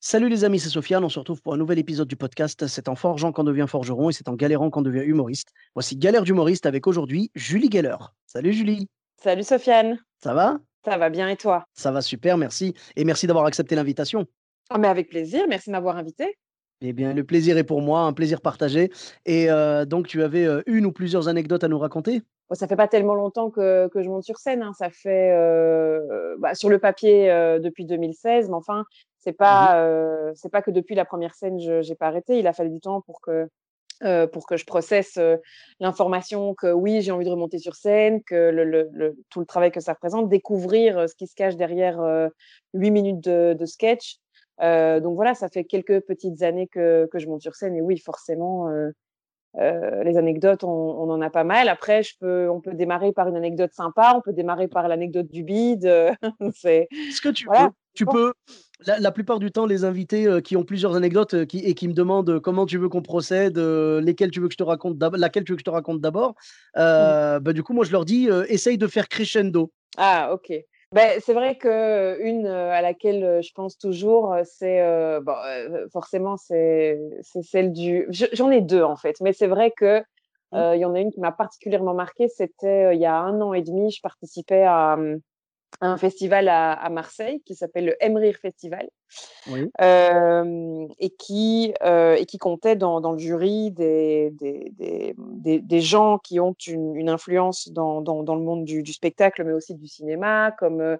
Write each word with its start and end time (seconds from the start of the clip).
Salut 0.00 0.28
les 0.28 0.44
amis, 0.44 0.60
c'est 0.60 0.68
Sofiane. 0.68 1.02
On 1.04 1.08
se 1.08 1.18
retrouve 1.18 1.42
pour 1.42 1.54
un 1.54 1.56
nouvel 1.56 1.78
épisode 1.78 2.06
du 2.06 2.14
podcast. 2.16 2.66
C'est 2.68 2.88
en 2.88 2.94
forgeant 2.94 3.32
qu'on 3.32 3.42
devient 3.44 3.66
forgeron 3.68 4.10
et 4.10 4.12
c'est 4.12 4.28
en 4.28 4.34
galérant 4.34 4.70
qu'on 4.70 4.82
devient 4.82 5.02
humoriste. 5.04 5.52
Voici 5.74 5.96
Galère 5.96 6.22
d'humoriste 6.22 6.66
avec 6.66 6.86
aujourd'hui 6.86 7.30
Julie 7.34 7.68
Geller. 7.70 7.96
Salut 8.26 8.52
Julie. 8.52 8.88
Salut 9.20 9.42
Sofiane. 9.42 9.98
Ça 10.22 10.34
va? 10.34 10.58
Ça 10.84 10.96
va 10.96 11.10
bien 11.10 11.28
et 11.28 11.36
toi? 11.36 11.64
Ça 11.74 11.90
va 11.90 12.00
super, 12.00 12.38
merci. 12.38 12.74
Et 12.94 13.04
merci 13.04 13.26
d'avoir 13.26 13.46
accepté 13.46 13.74
l'invitation. 13.74 14.26
Ah, 14.70 14.78
mais 14.78 14.86
avec 14.88 15.08
plaisir, 15.08 15.46
merci 15.48 15.68
de 15.70 15.72
m'avoir 15.72 15.96
invité. 15.96 16.36
Eh 16.80 16.92
bien, 16.92 17.12
le 17.12 17.24
plaisir 17.24 17.58
est 17.58 17.64
pour 17.64 17.82
moi, 17.82 18.02
un 18.02 18.12
plaisir 18.12 18.40
partagé. 18.40 18.92
Et 19.26 19.50
euh, 19.50 19.84
donc, 19.84 20.06
tu 20.06 20.22
avais 20.22 20.44
euh, 20.46 20.62
une 20.66 20.86
ou 20.86 20.92
plusieurs 20.92 21.26
anecdotes 21.26 21.64
à 21.64 21.68
nous 21.68 21.78
raconter? 21.78 22.22
Bon, 22.48 22.54
ça 22.54 22.68
fait 22.68 22.76
pas 22.76 22.86
tellement 22.86 23.14
longtemps 23.14 23.50
que, 23.50 23.88
que 23.88 24.00
je 24.00 24.08
monte 24.08 24.22
sur 24.22 24.38
scène. 24.38 24.62
hein. 24.62 24.72
Ça 24.78 24.88
fait 24.88 25.32
euh, 25.32 26.36
bah, 26.38 26.54
sur 26.54 26.68
le 26.68 26.78
papier 26.78 27.30
euh, 27.30 27.58
depuis 27.58 27.84
2016, 27.84 28.48
mais 28.48 28.54
enfin, 28.54 28.84
c'est 29.28 29.36
pas 29.36 29.78
euh, 29.82 30.32
c'est 30.34 30.48
pas 30.50 30.62
que 30.62 30.70
depuis 30.70 30.94
la 30.94 31.04
première 31.04 31.34
scène, 31.34 31.60
je 31.60 31.82
j'ai 31.82 31.94
pas 31.94 32.06
arrêté. 32.06 32.38
Il 32.38 32.46
a 32.46 32.52
fallu 32.54 32.70
du 32.70 32.80
temps 32.80 33.02
pour 33.02 33.20
que 33.20 33.48
euh, 34.04 34.26
pour 34.26 34.46
que 34.46 34.56
je 34.56 34.64
processe 34.64 35.16
euh, 35.18 35.36
l'information 35.80 36.54
que 36.54 36.72
oui, 36.72 37.02
j'ai 37.02 37.10
envie 37.12 37.24
de 37.26 37.30
remonter 37.30 37.58
sur 37.58 37.74
scène, 37.74 38.22
que 38.22 38.50
le, 38.50 38.64
le- 38.64 38.88
le- 38.92 39.16
tout 39.28 39.40
le 39.40 39.46
travail 39.46 39.70
que 39.70 39.80
ça 39.80 39.92
représente, 39.92 40.28
découvrir 40.30 41.08
ce 41.08 41.14
qui 41.14 41.26
se 41.26 41.34
cache 41.34 41.56
derrière 41.56 41.98
huit 42.74 42.90
minutes 42.90 43.20
de, 43.22 43.54
de 43.58 43.66
sketch. 43.66 44.16
Donc 44.60 45.14
voilà, 45.14 45.34
ça 45.34 45.48
fait 45.48 45.64
quelques 45.64 46.00
petites 46.06 46.42
années 46.42 46.68
que, 46.68 47.06
que 47.12 47.18
je 47.18 47.26
monte 47.28 47.42
sur 47.42 47.54
scène 47.54 47.74
et 47.76 47.80
oui, 47.82 47.98
forcément, 47.98 48.68
euh, 49.56 50.04
les 50.04 50.16
anecdotes, 50.16 50.62
on, 50.62 50.68
on 50.70 51.10
en 51.10 51.20
a 51.20 51.30
pas 51.30 51.42
mal. 51.44 51.68
Après, 51.68 52.02
je 52.04 52.14
peux, 52.20 52.48
on 52.48 52.60
peut 52.60 52.74
démarrer 52.74 53.12
par 53.12 53.26
une 53.28 53.36
anecdote 53.36 53.72
sympa, 53.72 54.12
on 54.16 54.20
peut 54.20 54.32
démarrer 54.32 54.68
par 54.68 54.86
l'anecdote 54.86 55.26
du 55.28 55.42
bide. 55.42 55.86
c'est 56.54 56.86
Est-ce 56.92 57.20
que 57.20 57.30
tu 57.30 57.46
Voilà. 57.46 57.70
Tu 57.98 58.04
Bon. 58.06 58.12
peux 58.12 58.32
la, 58.86 59.00
la 59.00 59.10
plupart 59.10 59.40
du 59.40 59.50
temps, 59.50 59.66
les 59.66 59.84
invités 59.84 60.26
euh, 60.26 60.40
qui 60.40 60.56
ont 60.56 60.62
plusieurs 60.62 60.94
anecdotes 60.94 61.34
euh, 61.34 61.44
qui, 61.44 61.58
et 61.58 61.74
qui 61.74 61.88
me 61.88 61.92
demandent 61.94 62.30
euh, 62.30 62.40
comment 62.40 62.64
tu 62.64 62.78
veux 62.78 62.88
qu'on 62.88 63.02
procède, 63.02 63.58
euh, 63.58 64.00
lesquelles 64.00 64.30
tu 64.30 64.40
veux 64.40 64.46
que 64.46 64.52
je 64.52 64.58
te 64.58 64.62
raconte 64.62 65.02
laquelle 65.16 65.42
tu 65.42 65.52
veux 65.52 65.56
que 65.56 65.60
je 65.60 65.64
te 65.64 65.70
raconte 65.70 66.00
d'abord, 66.00 66.34
euh, 66.76 67.40
bah, 67.40 67.52
du 67.52 67.64
coup, 67.64 67.72
moi, 67.72 67.84
je 67.84 67.90
leur 67.90 68.04
dis, 68.04 68.28
essaye 68.48 68.78
de 68.78 68.86
faire 68.86 69.08
crescendo. 69.08 69.72
Ah, 69.96 70.30
ok. 70.32 70.52
Ben, 70.92 71.20
c'est 71.20 71.34
vrai 71.34 71.58
que 71.58 72.18
une 72.22 72.46
à 72.46 72.80
laquelle 72.80 73.40
je 73.42 73.50
pense 73.52 73.76
toujours, 73.76 74.34
c'est 74.44 74.80
bon, 75.22 75.34
forcément 75.92 76.36
c'est 76.38 76.98
celle 77.42 77.72
du. 77.72 78.06
je- 78.10 78.26
J'en 78.32 78.50
ai 78.50 78.62
deux 78.62 78.82
en 78.82 78.96
fait, 78.96 79.16
mais 79.20 79.32
c'est 79.32 79.48
vrai 79.48 79.72
que 79.76 80.02
Mmh. 80.50 80.72
il 80.76 80.80
y 80.80 80.84
en 80.86 80.94
a 80.94 81.00
une 81.00 81.10
qui 81.10 81.20
m'a 81.20 81.30
particulièrement 81.30 81.92
marquée. 81.92 82.28
C'était 82.28 82.94
il 82.96 83.00
y 83.02 83.04
a 83.04 83.18
un 83.18 83.38
an 83.42 83.52
et 83.52 83.60
demi, 83.60 83.90
je 83.90 84.00
participais 84.00 84.62
à, 84.62 84.94
hum, 84.94 85.18
un 85.80 85.96
festival 85.96 86.48
à, 86.48 86.72
à 86.72 86.88
Marseille 86.90 87.40
qui 87.44 87.54
s'appelle 87.54 87.86
le 87.86 87.96
Emrir 88.04 88.36
Festival 88.36 88.88
Oui. 89.48 89.70
euh, 89.80 90.86
et 90.98 91.10
qui 91.10 91.72
euh, 91.82 92.14
et 92.16 92.26
qui 92.26 92.38
comptait 92.38 92.76
dans, 92.76 93.00
dans 93.00 93.12
le 93.12 93.18
jury 93.18 93.70
des, 93.70 94.30
des, 94.32 94.72
des, 94.76 95.60
des, 95.60 95.80
gens 95.80 96.18
qui 96.18 96.40
ont 96.40 96.56
une, 96.66 96.96
une 96.96 97.08
influence 97.08 97.68
dans, 97.68 98.00
dans, 98.00 98.22
dans 98.22 98.34
le 98.34 98.42
monde 98.42 98.64
du, 98.64 98.82
du 98.82 98.92
spectacle, 98.92 99.44
mais 99.44 99.52
aussi 99.52 99.74
du 99.74 99.86
cinéma, 99.86 100.52
comme 100.58 100.80
euh, 100.80 100.96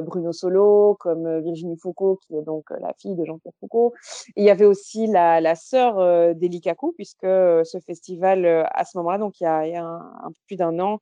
Bruno 0.00 0.32
Solo, 0.32 0.96
comme 1.00 1.26
euh, 1.26 1.40
Virginie 1.40 1.76
Foucault, 1.76 2.18
qui 2.26 2.36
est 2.36 2.42
donc 2.42 2.64
euh, 2.70 2.76
la 2.80 2.92
fille 2.98 3.14
de 3.16 3.24
Jean-Pierre 3.24 3.52
Foucault. 3.60 3.92
Et 4.36 4.42
il 4.42 4.44
y 4.44 4.50
avait 4.50 4.64
aussi 4.64 5.06
la, 5.06 5.40
la 5.40 5.54
sœur 5.54 5.98
euh, 5.98 6.34
d'Elie 6.34 6.60
Kakou, 6.60 6.92
puisque 6.96 7.24
euh, 7.24 7.64
ce 7.64 7.78
festival, 7.80 8.44
euh, 8.44 8.64
à 8.72 8.84
ce 8.84 8.96
moment-là, 8.98 9.18
donc 9.18 9.40
il 9.40 9.44
y 9.44 9.46
a, 9.46 9.66
il 9.66 9.72
y 9.72 9.76
a 9.76 9.84
un, 9.84 10.00
un 10.24 10.28
peu 10.28 10.40
plus 10.46 10.56
d'un 10.56 10.78
an, 10.78 10.98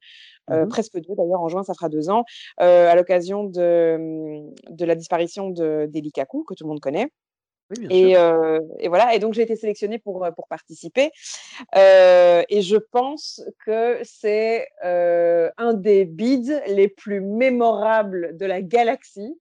euh, 0.50 0.62
Mhm. 0.65 0.69
presque 0.69 0.94
deux 1.00 1.15
d'ailleurs, 1.15 1.41
en 1.41 1.48
juin, 1.48 1.62
ça 1.62 1.75
fera 1.75 1.88
deux 1.88 2.10
ans, 2.10 2.25
euh, 2.60 2.91
à 2.91 2.94
l'occasion 2.97 3.44
de, 3.44 4.43
de 4.70 4.84
la 4.84 4.94
disparition 4.94 5.50
de- 5.50 5.87
d'Elie 5.88 6.12
Kakou, 6.12 6.44
que 6.44 6.54
tout 6.54 6.64
le 6.64 6.69
monde 6.70 6.81
connaît. 6.81 7.09
Euh, 7.91 8.60
et 8.78 8.88
voilà, 8.88 9.15
et 9.15 9.19
donc 9.19 9.34
j'ai 9.34 9.43
été 9.43 9.56
sélectionnée 9.56 9.99
pour, 9.99 10.25
euh, 10.25 10.31
participer. 10.49 11.10
Euh, 11.77 12.43
et 12.49 12.62
je 12.62 12.77
pense 12.77 13.43
que 13.65 13.99
c'est 14.03 14.66
un 14.83 15.75
des 15.75 16.05
bids 16.05 16.61
les 16.69 16.88
plus 16.88 17.21
mémorables 17.21 18.37
de 18.37 18.47
la 18.47 18.61
galaxie. 18.61 19.38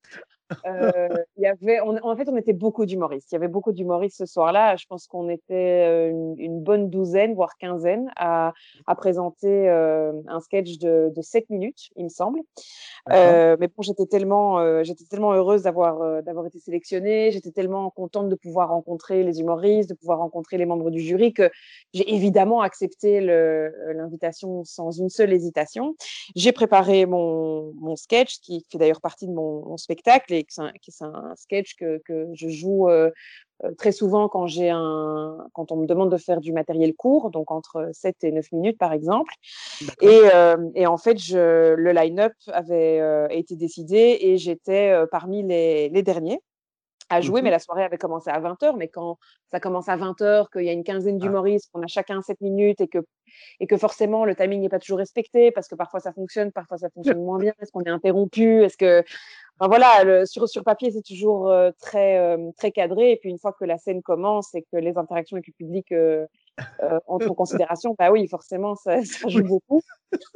Euh, 0.66 1.08
y 1.38 1.46
avait, 1.46 1.82
on- 1.82 1.98
en 2.04 2.16
fait, 2.16 2.28
on 2.30 2.38
était 2.38 2.54
beaucoup 2.54 2.86
d'humoristes. 2.86 3.32
Il 3.32 3.36
y 3.36 3.38
avait 3.38 3.48
beaucoup 3.48 3.72
d'humoristes 3.72 4.18
ce 4.18 4.26
soir-là. 4.26 4.76
Je 4.76 4.86
pense 4.86 5.08
qu'on 5.08 5.30
était 5.30 5.54
euh, 5.88 6.10
une, 6.10 6.36
une 6.38 6.62
bonne 6.62 6.90
douzaine, 6.90 7.34
voire 7.34 7.58
quinzaine, 7.58 8.12
à, 8.16 8.54
à 8.88 8.96
présenter 8.96 9.70
euh, 9.70 10.14
un 10.28 10.40
sketch 10.40 10.78
de, 10.78 11.12
de 11.16 11.22
7 11.22 11.50
minutes, 11.50 11.90
il 11.96 12.06
me 12.06 12.10
semble. 12.10 12.40
Euh, 13.12 13.58
mais 13.60 13.68
bon, 13.68 13.82
j'étais 13.82 14.06
tellement, 14.06 14.84
j'étais 14.84 15.06
tellement 15.06 15.34
heureuse 15.34 15.64
d'avoir 15.64 16.22
d'avoir 16.24 16.46
été 16.46 16.60
sélectionnée. 16.60 17.32
J'étais 17.32 17.52
tellement 17.52 17.90
contente 17.90 18.30
de 18.30 18.36
pouvoir 18.36 18.70
rencontrer 18.70 19.24
les 19.24 19.40
humoristes, 19.40 19.90
de 19.90 19.96
pouvoir 19.96 20.20
rencontrer 20.20 20.58
les 20.58 20.66
membres 20.66 20.92
du 20.92 21.00
jury 21.00 21.34
que 21.34 21.50
j'ai 21.94 22.14
évidemment 22.14 22.62
accepté 22.62 23.20
l'invitation 23.22 24.64
sans 24.64 24.92
une 24.92 25.10
seule 25.10 25.34
hésitation. 25.34 25.96
J'ai 26.36 26.52
préparé 26.52 27.06
mon, 27.06 27.74
mon 27.76 27.96
sketch 27.96 28.40
qui 28.42 28.66
fait 28.72 28.78
d'ailleurs 28.78 29.02
partie 29.02 29.28
de 29.28 29.34
mon, 29.34 29.66
mon 29.66 29.78
spectacle 29.78 30.34
et 30.34 30.41
qui 30.44 30.92
c'est 30.92 31.04
un, 31.04 31.34
sketch 31.36 31.76
que, 31.76 32.02
que 32.06 32.28
je 32.34 32.50
joue 32.50 32.90
euh, 32.90 33.12
euh, 33.64 33.72
très 33.78 33.92
souvent 33.92 34.28
quand 34.28 34.48
j'ai 34.48 34.70
un 34.70 35.38
quand 35.54 35.72
on 35.72 35.78
me 35.78 35.86
demande 35.86 36.12
de 36.12 36.18
faire 36.18 36.42
du 36.42 36.52
matériel 36.52 36.96
court, 36.96 37.30
donc 37.32 37.52
entre 37.52 37.90
7 37.94 38.24
et 38.24 38.32
9 38.32 38.52
minutes 38.52 38.78
par 38.78 38.94
exemple. 38.94 39.34
Et, 40.02 40.22
euh, 40.34 40.58
et 40.76 40.88
en 40.88 40.98
fait, 40.98 41.18
je, 41.18 41.74
le 41.74 41.92
line-up 41.92 42.34
avait 42.48 43.28
été 43.30 43.56
décidé 43.56 44.18
et 44.22 44.38
j'étais 44.38 44.94
parmi 45.12 45.44
les, 45.44 45.90
les 45.90 46.04
derniers 46.04 46.40
à 47.12 47.22
jouer, 47.22 47.42
Mhm. 47.42 47.46
mais 47.46 47.52
la 47.52 47.60
soirée 47.60 47.84
avait 47.84 47.98
commencé 47.98 48.30
à 48.30 48.40
20h. 48.40 48.76
Mais 48.78 48.88
quand 48.88 49.18
ça 49.52 49.60
commence 49.60 49.90
à 49.90 49.98
20h, 49.98 50.50
qu'il 50.52 50.64
y 50.64 50.70
a 50.70 50.74
une 50.74 50.84
quinzaine 50.84 51.18
Ah. 51.20 51.26
d'humoristes, 51.26 51.70
qu'on 51.72 51.82
a 51.84 51.88
chacun 51.88 52.22
7 52.22 52.40
minutes 52.42 52.82
et 52.82 52.88
que, 52.88 53.00
et 53.60 53.68
que 53.68 53.78
forcément 53.78 54.26
le 54.26 54.36
timing 54.36 54.62
n'est 54.62 54.70
pas 54.70 54.80
toujours 54.80 54.98
respecté 55.00 55.52
parce 55.52 55.68
que 55.68 55.76
parfois 55.76 56.00
ça 56.00 56.12
fonctionne, 56.14 56.52
parfois 56.52 56.78
ça 56.78 56.90
fonctionne 56.90 57.24
moins 57.24 57.38
bien. 57.40 57.54
Est-ce 57.62 57.72
qu'on 57.72 57.84
est 57.84 57.90
interrompu 57.90 58.64
Est-ce 58.64 58.78
que. 58.78 59.04
Enfin, 59.60 59.68
voilà, 59.70 60.04
le- 60.04 60.26
sur, 60.26 60.48
sur 60.50 60.64
papier, 60.64 60.90
c'est 60.92 61.04
toujours 61.04 61.48
euh, 61.50 61.70
très, 61.80 62.18
euh, 62.18 62.50
très 62.58 62.72
cadré. 62.72 63.12
Et 63.12 63.18
puis 63.18 63.30
une 63.30 63.38
fois 63.38 63.54
que 63.54 63.64
la 63.66 63.78
scène 63.78 64.02
commence 64.02 64.56
et 64.56 64.64
que 64.72 64.78
les 64.78 64.98
interactions 64.98 65.36
avec 65.36 65.46
le 65.48 65.54
public 65.54 65.92
euh, 65.92 66.26
euh, 66.82 67.00
entrent 67.06 67.30
en 67.30 67.36
considération, 67.36 67.96
bah 68.00 68.12
oui, 68.12 68.28
forcément, 68.28 68.74
ça, 68.76 68.98
ça 69.28 69.28
joue 69.30 69.44
beaucoup. 69.44 69.82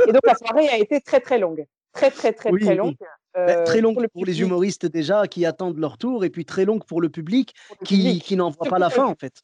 Et 0.07 0.11
donc 0.11 0.21
la 0.25 0.35
soirée 0.35 0.67
a 0.69 0.77
été 0.77 1.01
très 1.01 1.19
très 1.21 1.39
longue, 1.39 1.65
très 1.93 2.11
très 2.11 2.33
très 2.33 2.51
Oui, 2.51 2.61
très 2.61 2.75
longue. 2.75 2.95
Bah, 3.35 3.41
euh, 3.49 3.63
très 3.65 3.81
longue 3.81 3.95
pour 3.95 4.01
le 4.01 4.07
pour 4.07 4.25
les 4.25 4.41
humoristes 4.41 4.85
déjà 4.85 5.27
qui 5.27 5.45
attendent 5.45 5.77
leur 5.77 5.97
tour 5.97 6.23
et 6.23 6.29
puis 6.29 6.45
très 6.45 6.63
longue 6.63 6.85
pour 6.85 7.01
le 7.01 7.09
public 7.09 7.53
pour 7.67 7.77
le 7.81 7.85
qui, 7.85 7.97
public. 7.97 8.23
qui 8.23 8.35
n'en 8.37 8.49
voit 8.49 8.67
pas 8.69 8.79
la 8.79 8.89
fin 8.89 9.05
en 9.05 9.15
fait. 9.15 9.41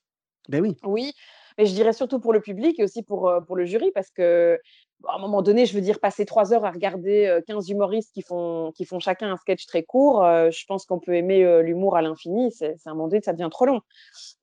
Ben 0.49 0.61
oui. 0.61 0.77
Oui, 0.83 1.13
mais 1.57 1.65
je 1.65 1.73
dirais 1.73 1.93
surtout 1.93 2.19
pour 2.19 2.33
le 2.33 2.39
public 2.39 2.79
et 2.79 2.83
aussi 2.83 3.03
pour, 3.03 3.29
euh, 3.29 3.41
pour 3.41 3.55
le 3.55 3.65
jury 3.65 3.91
parce 3.93 4.09
que 4.09 4.59
à 5.07 5.15
un 5.15 5.19
moment 5.19 5.41
donné, 5.41 5.65
je 5.65 5.73
veux 5.73 5.81
dire, 5.81 5.99
passer 5.99 6.25
trois 6.25 6.53
heures 6.53 6.65
à 6.65 6.71
regarder 6.71 7.25
euh, 7.27 7.41
15 7.45 7.69
humoristes 7.69 8.13
qui 8.13 8.21
font, 8.21 8.71
qui 8.75 8.85
font 8.85 8.99
chacun 8.99 9.31
un 9.31 9.37
sketch 9.37 9.65
très 9.65 9.83
court, 9.83 10.23
euh, 10.23 10.49
je 10.51 10.65
pense 10.65 10.85
qu'on 10.85 10.99
peut 10.99 11.15
aimer 11.15 11.43
euh, 11.43 11.61
l'humour 11.61 11.95
à 11.95 12.01
l'infini. 12.01 12.51
C'est 12.51 12.75
un 12.85 12.93
moment 12.93 13.07
donné, 13.07 13.21
ça 13.21 13.33
devient 13.33 13.49
trop 13.51 13.65
long. 13.65 13.81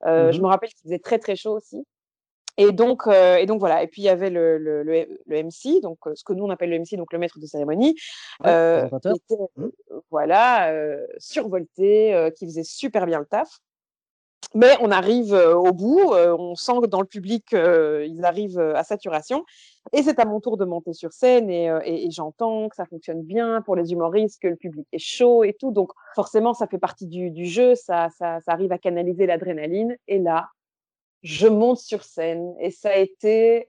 Euh, 0.07 0.33
Je 0.33 0.41
me 0.41 0.47
rappelle 0.47 0.71
qu'il 0.71 0.83
faisait 0.83 0.99
très 0.99 1.19
très 1.19 1.37
chaud 1.37 1.57
aussi. 1.57 1.85
Et 2.61 2.73
donc, 2.73 3.07
euh, 3.07 3.37
et 3.37 3.47
donc 3.47 3.61
voilà. 3.61 3.83
Et 3.83 3.87
puis 3.87 4.03
il 4.03 4.07
y 4.07 4.09
avait 4.11 4.31
le, 4.31 4.59
le, 4.59 4.83
le, 4.83 5.07
le 5.27 5.43
MC, 5.45 5.81
donc 5.81 5.99
euh, 6.07 6.13
ce 6.15 6.25
que 6.25 6.33
nous 6.33 6.45
on 6.45 6.51
appelle 6.51 6.71
le 6.71 6.79
MC, 6.81 6.97
donc 6.97 7.13
le 7.13 7.19
maître 7.19 7.39
de 7.39 7.47
cérémonie, 7.47 7.95
Ouais, 8.45 8.51
euh, 8.51 8.87
était 9.15 9.37
euh, 9.59 9.71
voilà 10.11 10.71
euh, 10.73 11.07
survolté, 11.19 12.31
qui 12.37 12.47
faisait 12.47 12.65
super 12.65 13.07
bien 13.07 13.21
le 13.21 13.27
taf. 13.27 13.49
Mais 14.55 14.77
on 14.81 14.91
arrive 14.91 15.33
au 15.35 15.73
bout, 15.73 16.01
on 16.15 16.55
sent 16.55 16.73
que 16.83 16.87
dans 16.87 17.01
le 17.01 17.07
public, 17.07 17.49
ils 17.53 18.21
arrivent 18.25 18.59
à 18.61 18.83
saturation. 18.83 19.45
Et 19.93 20.03
c'est 20.03 20.19
à 20.19 20.25
mon 20.25 20.41
tour 20.41 20.57
de 20.57 20.65
monter 20.65 20.95
sur 20.95 21.13
scène 21.13 21.51
et, 21.51 21.67
et- 21.85 22.07
et 22.07 22.11
j'entends 22.11 22.69
que 22.71 22.77
ça 22.77 22.87
fonctionne 22.87 23.23
bien 23.23 23.61
pour 23.63 23.77
les 23.77 23.93
humoristes, 23.93 24.41
que 24.41 24.49
le 24.49 24.57
public 24.57 24.87
est 24.93 24.99
chaud 24.99 25.45
et 25.45 25.53
tout. 25.53 25.71
Donc 25.71 25.91
forcément, 26.15 26.55
ça 26.55 26.67
fait 26.67 26.79
partie 26.79 27.07
du, 27.07 27.31
du 27.31 27.45
jeu, 27.45 27.75
ça, 27.75 28.09
ça, 28.17 28.41
ça 28.41 28.53
arrive 28.53 28.73
à 28.73 28.79
canaliser 28.79 29.27
l'adrénaline. 29.27 29.97
Et 30.07 30.19
là, 30.19 30.49
je 31.23 31.47
monte 31.47 31.79
sur 31.79 32.05
scène 32.05 32.55
et 32.61 32.71
ça 32.71 32.91
a 32.91 32.97
été 32.97 33.69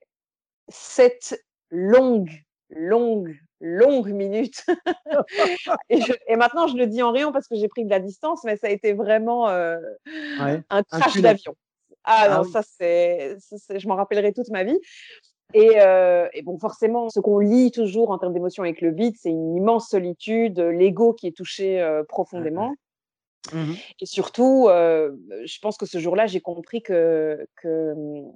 cette 0.68 1.44
longue 1.69 2.31
longues, 2.69 3.36
longues 3.60 4.12
minutes. 4.12 4.66
et, 5.90 6.36
maintenant, 6.36 6.68
je 6.68 6.78
le 6.78 6.88
dis 6.88 7.01
en 7.01 7.12
riant 7.12 7.31
parce 7.31 7.48
que 7.48 7.56
j'ai 7.56 7.68
pris 7.68 7.86
de 7.86 7.90
la 7.90 8.00
distance, 8.00 8.44
mais 8.44 8.57
ça 8.57 8.68
a 8.68 8.69
été 8.69 8.94
vraiment 8.94 9.48
un 9.48 10.84
crash 10.92 11.18
d'avion. 11.18 11.56
Ah, 12.04 12.24
ah, 12.24 12.38
non, 12.38 12.44
ça, 12.44 12.62
c'est, 12.63 13.38
je 13.69 13.88
m'en 13.88 13.96
rappellerai 13.96 14.34
toute 14.34 14.50
ma 14.50 14.63
vie. 14.63 14.80
Et, 15.54 15.78
et, 16.34 16.42
bon, 16.44 16.57
forcément, 16.60 17.10
ce 17.10 17.19
qu'on 17.19 17.40
lit 17.40 17.72
toujours 17.72 18.12
en 18.12 18.18
termes 18.18 18.34
d'émotions 18.34 18.63
avec 18.63 18.81
le 18.81 18.92
beat, 18.92 19.16
c'est 19.19 19.30
une 19.30 19.56
immense 19.56 19.90
solitude, 19.90 20.60
l'ego 20.60 21.13
qui 21.13 21.28
est 21.28 21.36
touché 21.36 22.01
profondément. 22.07 22.74
Mmh 23.53 23.74
et 24.01 24.06
surtout, 24.06 24.68
je 24.69 25.59
pense 25.59 25.77
que 25.77 25.86
ce 25.86 25.97
jour-là, 25.97 26.27
j'ai 26.27 26.41
compris 26.41 26.81
que, 26.81 27.47
que 27.62 27.94
mmh, 27.94 28.33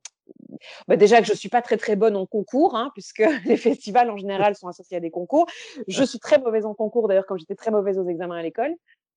bah 0.88 0.96
déjà 0.96 1.22
que 1.22 1.28
je 1.28 1.34
suis 1.34 1.50
pas 1.50 1.62
très 1.62 1.78
très 1.78 1.96
bonne 1.96 2.16
en 2.16 2.26
concours, 2.26 2.76
hein, 2.76 2.92
puisque 2.94 3.24
les 3.46 3.58
festivals 3.58 4.10
en 4.10 4.18
général 4.18 4.56
sont 4.56 4.68
associés 4.68 4.98
à 4.98 5.00
des 5.00 5.12
concours. 5.12 5.46
Je 5.88 6.04
suis 6.04 6.20
très 6.20 6.40
mauvaise 6.40 6.66
en 6.66 6.74
concours, 6.74 7.08
d'ailleurs, 7.08 7.26
comme 7.26 7.38
j'étais 7.38 7.56
très 7.56 7.72
mauvaise 7.72 8.00
aux 8.00 8.08
examens 8.08 8.38
à 8.38 8.42
l'école. 8.42 8.76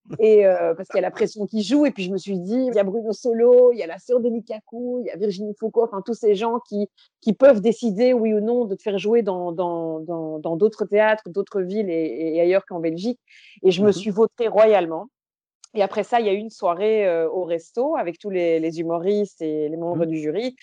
Et 0.21 0.45
parce 0.77 0.89
qu'il 0.89 0.97
y 0.97 0.99
a 0.99 1.03
la 1.03 1.11
pression 1.11 1.47
qui 1.47 1.63
joue, 1.63 1.85
et 1.87 1.91
puis 1.91 2.05
je 2.05 2.13
me 2.13 2.17
suis 2.17 2.39
dit, 2.39 2.67
il 2.69 2.75
y 2.75 2.79
a 2.79 2.85
Bruno 2.85 3.13
Solo, 3.13 3.73
il 3.73 3.79
y 3.79 3.83
a 3.83 3.87
la 3.87 3.99
sœur 3.99 4.21
d'Eli 4.21 4.45
il 4.47 5.05
y 5.05 5.11
a 5.11 5.17
Virginie 5.17 5.55
Foucault, 5.59 5.83
enfin 5.83 6.01
tous 6.05 6.15
ces 6.15 6.35
gens 6.35 6.61
qui, 6.69 6.89
qui 7.21 7.33
peuvent 7.33 7.61
décider, 7.61 8.13
oui 8.13 8.33
ou 8.33 8.41
non, 8.41 8.67
de 8.67 8.75
te 8.75 8.83
faire 8.83 8.99
jouer 8.99 9.23
dans 9.23 9.53
d'autres 9.53 10.05
dans, 10.07 10.39
dans, 10.39 10.87
théâtres, 10.89 11.29
d'autres 11.29 11.61
villes 11.61 11.91
et, 11.91 12.41
ailleurs 12.41 12.65
qu'en 12.67 12.81
Belgique. 12.81 13.21
Et 13.63 13.71
je 13.71 13.83
me 13.83 13.89
mmh 13.89 13.93
suis 13.93 14.11
votée 14.11 14.49
royalement. 14.49 15.09
Et 15.77 15.83
après 15.83 16.03
ça, 16.03 16.21
il 16.21 16.27
y 16.27 16.29
a 16.29 16.33
eu 16.33 16.39
une 16.39 16.51
soirée 16.51 17.27
au 17.27 17.45
resto 17.45 17.97
avec 17.97 18.19
tous 18.19 18.31
les, 18.31 18.81
humoristes 18.81 19.43
et 19.43 19.69
les 19.69 19.77
membres 19.77 20.05
mmh. 20.05 20.09
du 20.09 20.19
jury. 20.19 20.57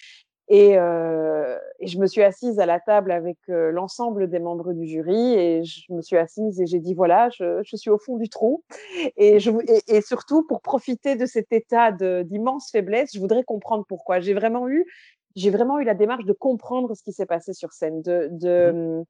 Et, 0.49 0.71
et, 0.71 1.87
je 1.87 1.99
me 1.99 2.07
suis 2.07 2.21
assise 2.21 2.59
à 2.59 2.65
la 2.65 2.79
table 2.79 3.11
avec 3.11 3.37
l'ensemble 3.47 4.29
des 4.29 4.39
membres 4.39 4.73
du 4.73 4.87
jury 4.87 5.33
et 5.33 5.63
je 5.63 5.91
me 5.93 6.01
suis 6.01 6.17
assise 6.17 6.59
et 6.59 6.65
j'ai 6.65 6.79
dit 6.79 6.93
voilà, 6.93 7.29
je, 7.29 7.61
je, 7.63 7.75
suis 7.77 7.89
au 7.89 7.97
fond 7.97 8.17
du 8.17 8.27
trou. 8.27 8.63
Et, 9.15 9.39
je, 9.39 9.51
et, 9.87 10.01
surtout, 10.01 10.43
pour 10.43 10.61
profiter 10.61 11.15
de 11.15 11.25
cet 11.25 11.53
état 11.53 11.91
d'immense 11.91 12.71
faiblesse, 12.71 13.11
je 13.13 13.19
voudrais 13.19 13.43
comprendre 13.43 13.85
pourquoi. 13.87 14.19
J'ai 14.19 14.33
vraiment 14.33 14.67
eu, 14.67 14.85
j'ai 15.35 15.49
vraiment 15.49 15.79
eu 15.79 15.83
la 15.83 15.95
démarche 15.95 16.25
de 16.25 16.33
comprendre 16.33 16.95
ce 16.95 17.03
qui 17.03 17.13
s'est 17.13 17.25
passé 17.25 17.53
sur 17.53 17.71
scène, 17.71 18.01
de, 18.01 18.29
de, 18.31 18.71
mmh. 18.71 19.03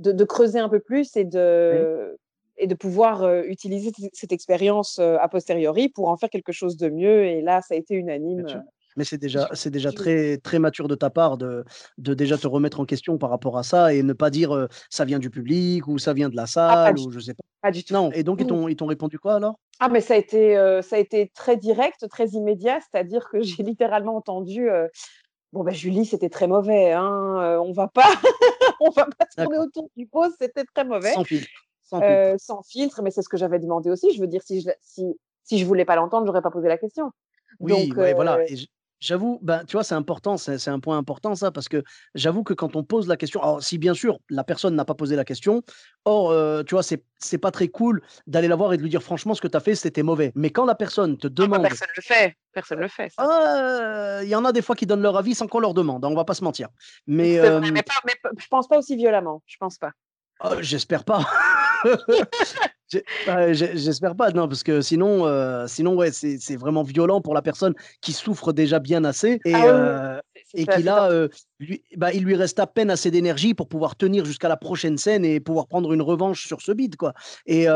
de, 0.00 0.12
de, 0.12 0.24
creuser 0.24 0.58
un 0.58 0.68
peu 0.68 0.80
plus 0.80 1.16
et 1.16 1.24
de, 1.24 2.18
et 2.56 2.66
de 2.66 2.74
pouvoir 2.74 3.26
utiliser 3.44 3.90
cette 4.12 4.32
expérience 4.32 4.98
a 4.98 5.28
posteriori 5.28 5.88
pour 5.88 6.08
en 6.08 6.16
faire 6.16 6.30
quelque 6.30 6.52
chose 6.52 6.76
de 6.76 6.88
mieux. 6.88 7.24
Et 7.24 7.42
là, 7.42 7.60
ça 7.62 7.74
a 7.74 7.76
été 7.76 7.94
unanime. 7.94 8.46
Mais 8.96 9.02
c'est 9.02 9.18
déjà, 9.18 9.48
c'est 9.54 9.70
déjà 9.70 9.90
très, 9.90 10.36
très 10.36 10.60
mature 10.60 10.86
de 10.86 10.94
ta 10.94 11.10
part 11.10 11.36
de, 11.36 11.64
de 11.98 12.14
déjà 12.14 12.38
te 12.38 12.46
remettre 12.46 12.78
en 12.78 12.84
question 12.84 13.18
par 13.18 13.30
rapport 13.30 13.58
à 13.58 13.64
ça 13.64 13.92
et 13.92 14.04
ne 14.04 14.12
pas 14.12 14.30
dire 14.30 14.68
ça 14.88 15.04
vient 15.04 15.18
du 15.18 15.30
public 15.30 15.88
ou 15.88 15.98
ça 15.98 16.12
vient 16.12 16.28
de 16.28 16.36
la 16.36 16.44
ah, 16.44 16.46
salle 16.46 16.98
ou 17.00 17.10
je 17.10 17.18
sais 17.18 17.34
pas. 17.34 17.42
Pas 17.60 17.70
du 17.72 17.82
tout. 17.82 17.92
Non. 17.92 18.12
Et 18.12 18.22
donc, 18.22 18.40
ils 18.40 18.46
t'ont, 18.76 18.86
répondu 18.86 19.18
quoi 19.18 19.34
alors? 19.34 19.58
Ah, 19.80 19.88
mais 19.88 20.00
ça 20.00 20.14
a, 20.14 20.16
été, 20.16 20.54
ça 20.82 20.96
a 20.96 20.98
été 21.00 21.32
très 21.34 21.56
direct, 21.56 22.08
très 22.08 22.28
immédiat. 22.28 22.78
C'est-à-dire 22.80 23.28
que 23.28 23.42
j'ai 23.42 23.62
littéralement 23.62 24.16
entendu 24.16 24.68
Bon, 25.54 25.62
ben, 25.62 25.72
Julie, 25.72 26.04
c'était 26.04 26.30
très 26.30 26.48
mauvais. 26.48 26.90
Hein, 26.90 27.60
on 27.64 27.70
va 27.70 27.86
pas, 27.86 28.02
on 28.80 28.90
va 28.90 29.06
pas 29.06 29.24
tourner 29.36 29.58
autour 29.58 29.88
du 29.96 30.04
pot, 30.04 30.26
c'était 30.40 30.64
très 30.64 30.84
mauvais. 30.84 31.12
Sans 31.12 31.22
filtre. 31.22 31.48
Euh, 31.92 32.36
sans 32.38 32.62
filtre. 32.62 33.02
mais 33.02 33.10
c'est 33.10 33.22
ce 33.22 33.28
que 33.28 33.36
j'avais 33.36 33.58
demandé 33.58 33.90
aussi. 33.90 34.12
Je 34.14 34.20
veux 34.20 34.26
dire, 34.26 34.42
si 34.42 34.60
je, 34.60 34.70
si, 34.80 35.04
si 35.42 35.58
je 35.58 35.66
voulais 35.66 35.84
pas 35.84 35.96
l'entendre, 35.96 36.26
j'aurais 36.26 36.42
pas 36.42 36.50
posé 36.50 36.68
la 36.68 36.78
question. 36.78 37.10
Oui, 37.60 37.88
Donc, 37.88 37.94
voilà. 37.94 38.38
Euh, 38.38 38.46
j'avoue, 39.00 39.38
ben, 39.42 39.64
tu 39.64 39.72
vois, 39.72 39.84
c'est 39.84 39.94
important, 39.94 40.36
c'est 40.36 40.68
un 40.68 40.80
point 40.80 40.96
important 40.96 41.34
ça, 41.34 41.50
parce 41.50 41.68
que 41.68 41.84
j'avoue 42.14 42.42
que 42.42 42.54
quand 42.54 42.74
on 42.74 42.82
pose 42.82 43.06
la 43.06 43.16
question, 43.16 43.42
alors 43.42 43.62
si 43.62 43.76
bien 43.78 43.94
sûr 43.94 44.18
la 44.30 44.44
personne 44.44 44.74
n'a 44.74 44.84
pas 44.84 44.94
posé 44.94 45.14
la 45.14 45.24
question, 45.24 45.62
or, 46.04 46.30
euh, 46.30 46.62
tu 46.62 46.74
vois, 46.74 46.82
c'est 46.82 47.38
pas 47.38 47.50
très 47.50 47.68
cool 47.68 48.02
d'aller 48.26 48.48
la 48.48 48.56
voir 48.56 48.72
et 48.72 48.76
de 48.76 48.82
lui 48.82 48.88
dire 48.90 49.02
franchement 49.02 49.34
ce 49.34 49.40
que 49.40 49.48
tu 49.48 49.56
as 49.56 49.60
fait, 49.60 49.74
c'était 49.74 50.02
mauvais. 50.02 50.32
Mais 50.34 50.50
quand 50.50 50.64
la 50.64 50.74
personne 50.74 51.18
te 51.18 51.26
ah, 51.26 51.30
bah, 51.30 51.42
demande. 51.42 51.62
personne 51.62 51.88
le 51.94 52.02
fait, 52.02 52.34
personne 52.52 52.80
le 52.80 52.88
fait. 52.88 53.12
Ah, 53.18 54.20
il 54.22 54.28
y 54.28 54.34
en 54.34 54.44
a 54.44 54.52
des 54.52 54.62
fois 54.62 54.74
qui 54.74 54.86
donnent 54.86 55.02
leur 55.02 55.16
avis 55.16 55.34
sans 55.34 55.46
qu'on 55.46 55.60
leur 55.60 55.74
demande, 55.74 56.04
hein, 56.04 56.08
on 56.10 56.16
va 56.16 56.24
pas 56.24 56.34
se 56.34 56.42
mentir. 56.42 56.68
Mais, 57.06 57.38
mais, 57.60 57.82
pas, 57.82 58.00
mais, 58.04 58.14
je 58.38 58.46
pense 58.48 58.66
pas 58.66 58.78
aussi 58.78 58.96
violemment, 58.96 59.42
je 59.46 59.56
pense 59.58 59.78
pas. 59.78 59.92
Oh, 60.42 60.54
j'espère 60.60 61.04
pas. 61.04 61.24
Bah, 63.26 63.52
j'espère 63.52 64.14
pas, 64.14 64.30
non, 64.30 64.46
parce 64.46 64.62
que 64.62 64.80
sinon, 64.80 65.26
euh, 65.26 65.66
sinon 65.66 65.96
ouais, 65.96 66.10
c'est 66.12 66.56
vraiment 66.56 66.82
violent 66.82 67.20
pour 67.20 67.34
la 67.34 67.42
personne 67.42 67.74
qui 68.00 68.12
souffre 68.12 68.52
déjà 68.52 68.78
bien 68.78 69.04
assez 69.04 69.40
et, 69.44 69.54
ah 69.54 69.66
euh, 69.66 70.20
et 70.54 70.66
qui 70.66 70.82
là, 70.82 71.10
euh, 71.10 71.28
lui, 71.64 71.82
bah, 71.96 72.12
il 72.12 72.24
lui 72.24 72.34
reste 72.34 72.58
à 72.58 72.66
peine 72.66 72.90
assez 72.90 73.10
d'énergie 73.10 73.54
pour 73.54 73.68
pouvoir 73.68 73.96
tenir 73.96 74.24
jusqu'à 74.24 74.48
la 74.48 74.56
prochaine 74.56 74.98
scène 74.98 75.24
et 75.24 75.40
pouvoir 75.40 75.66
prendre 75.66 75.92
une 75.92 76.02
revanche 76.02 76.46
sur 76.46 76.60
ce 76.60 76.72
beat, 76.72 76.96
quoi. 76.96 77.14
Et, 77.46 77.66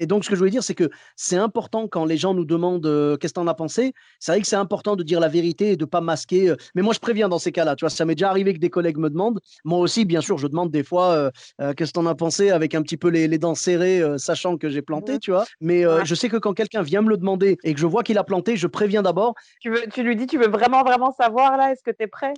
et 0.00 0.06
donc, 0.06 0.24
ce 0.24 0.30
que 0.30 0.34
je 0.34 0.38
voulais 0.38 0.50
dire, 0.50 0.62
c'est 0.62 0.74
que 0.74 0.90
c'est 1.16 1.36
important 1.36 1.88
quand 1.88 2.04
les 2.04 2.16
gens 2.16 2.34
nous 2.34 2.44
demandent 2.44 3.16
qu'est-ce 3.20 3.32
que 3.32 3.40
t'en 3.40 3.46
as 3.46 3.54
pensé. 3.54 3.92
C'est 4.20 4.32
vrai 4.32 4.40
que 4.40 4.46
c'est 4.46 4.56
important 4.56 4.96
de 4.96 5.02
dire 5.02 5.20
la 5.20 5.28
vérité 5.28 5.72
et 5.72 5.76
de 5.76 5.84
pas 5.84 6.00
masquer. 6.00 6.54
mais 6.74 6.82
moi, 6.82 6.94
je 6.94 7.00
préviens 7.00 7.28
dans 7.28 7.38
ces 7.38 7.52
cas-là. 7.52 7.76
Tu 7.76 7.84
vois, 7.84 7.90
ça 7.90 8.04
m'est 8.04 8.14
déjà 8.14 8.30
arrivé 8.30 8.54
que 8.54 8.58
des 8.58 8.70
collègues 8.70 8.98
me 8.98 9.10
demandent. 9.10 9.40
Moi 9.64 9.78
aussi, 9.78 10.04
bien 10.04 10.20
sûr, 10.20 10.38
je 10.38 10.46
demande 10.46 10.70
des 10.70 10.84
fois 10.84 11.30
qu'est-ce 11.58 11.90
que 11.90 11.98
t'en 11.98 12.06
as 12.06 12.14
pensé 12.14 12.50
avec 12.50 12.74
un 12.74 12.82
petit 12.82 12.96
peu 12.96 13.08
les, 13.08 13.28
les 13.28 13.38
dents 13.38 13.54
serrées 13.54 14.02
sachant 14.18 14.56
que 14.56 14.68
j'ai 14.68 14.82
planté, 14.82 15.14
mmh. 15.14 15.20
tu 15.20 15.30
vois. 15.30 15.44
Mais 15.60 15.84
je 16.04 16.14
sais 16.14 16.28
que 16.28 16.36
quand 16.36 16.54
quelqu'un 16.54 16.82
vient 16.82 17.02
me 17.02 17.10
le 17.10 17.16
demander 17.16 17.58
et 17.64 17.74
que 17.74 17.80
je 17.80 17.86
vois 17.86 18.02
qu'il 18.02 18.18
a 18.18 18.24
planté, 18.24 18.56
je 18.56 18.66
préviens 18.66 19.02
d'abord. 19.02 19.34
Tu, 19.60 19.70
veux, 19.70 19.86
tu 19.92 20.02
lui 20.02 20.16
dis, 20.16 20.26
tu 20.26 20.38
veux 20.38 20.48
vraiment, 20.48 20.82
vraiment 20.82 21.12
savoir 21.12 21.56
là, 21.56 21.72
est-ce 21.72 21.82
que 21.82 21.90
tu 21.90 22.04
es 22.04 22.06
prêt? 22.06 22.34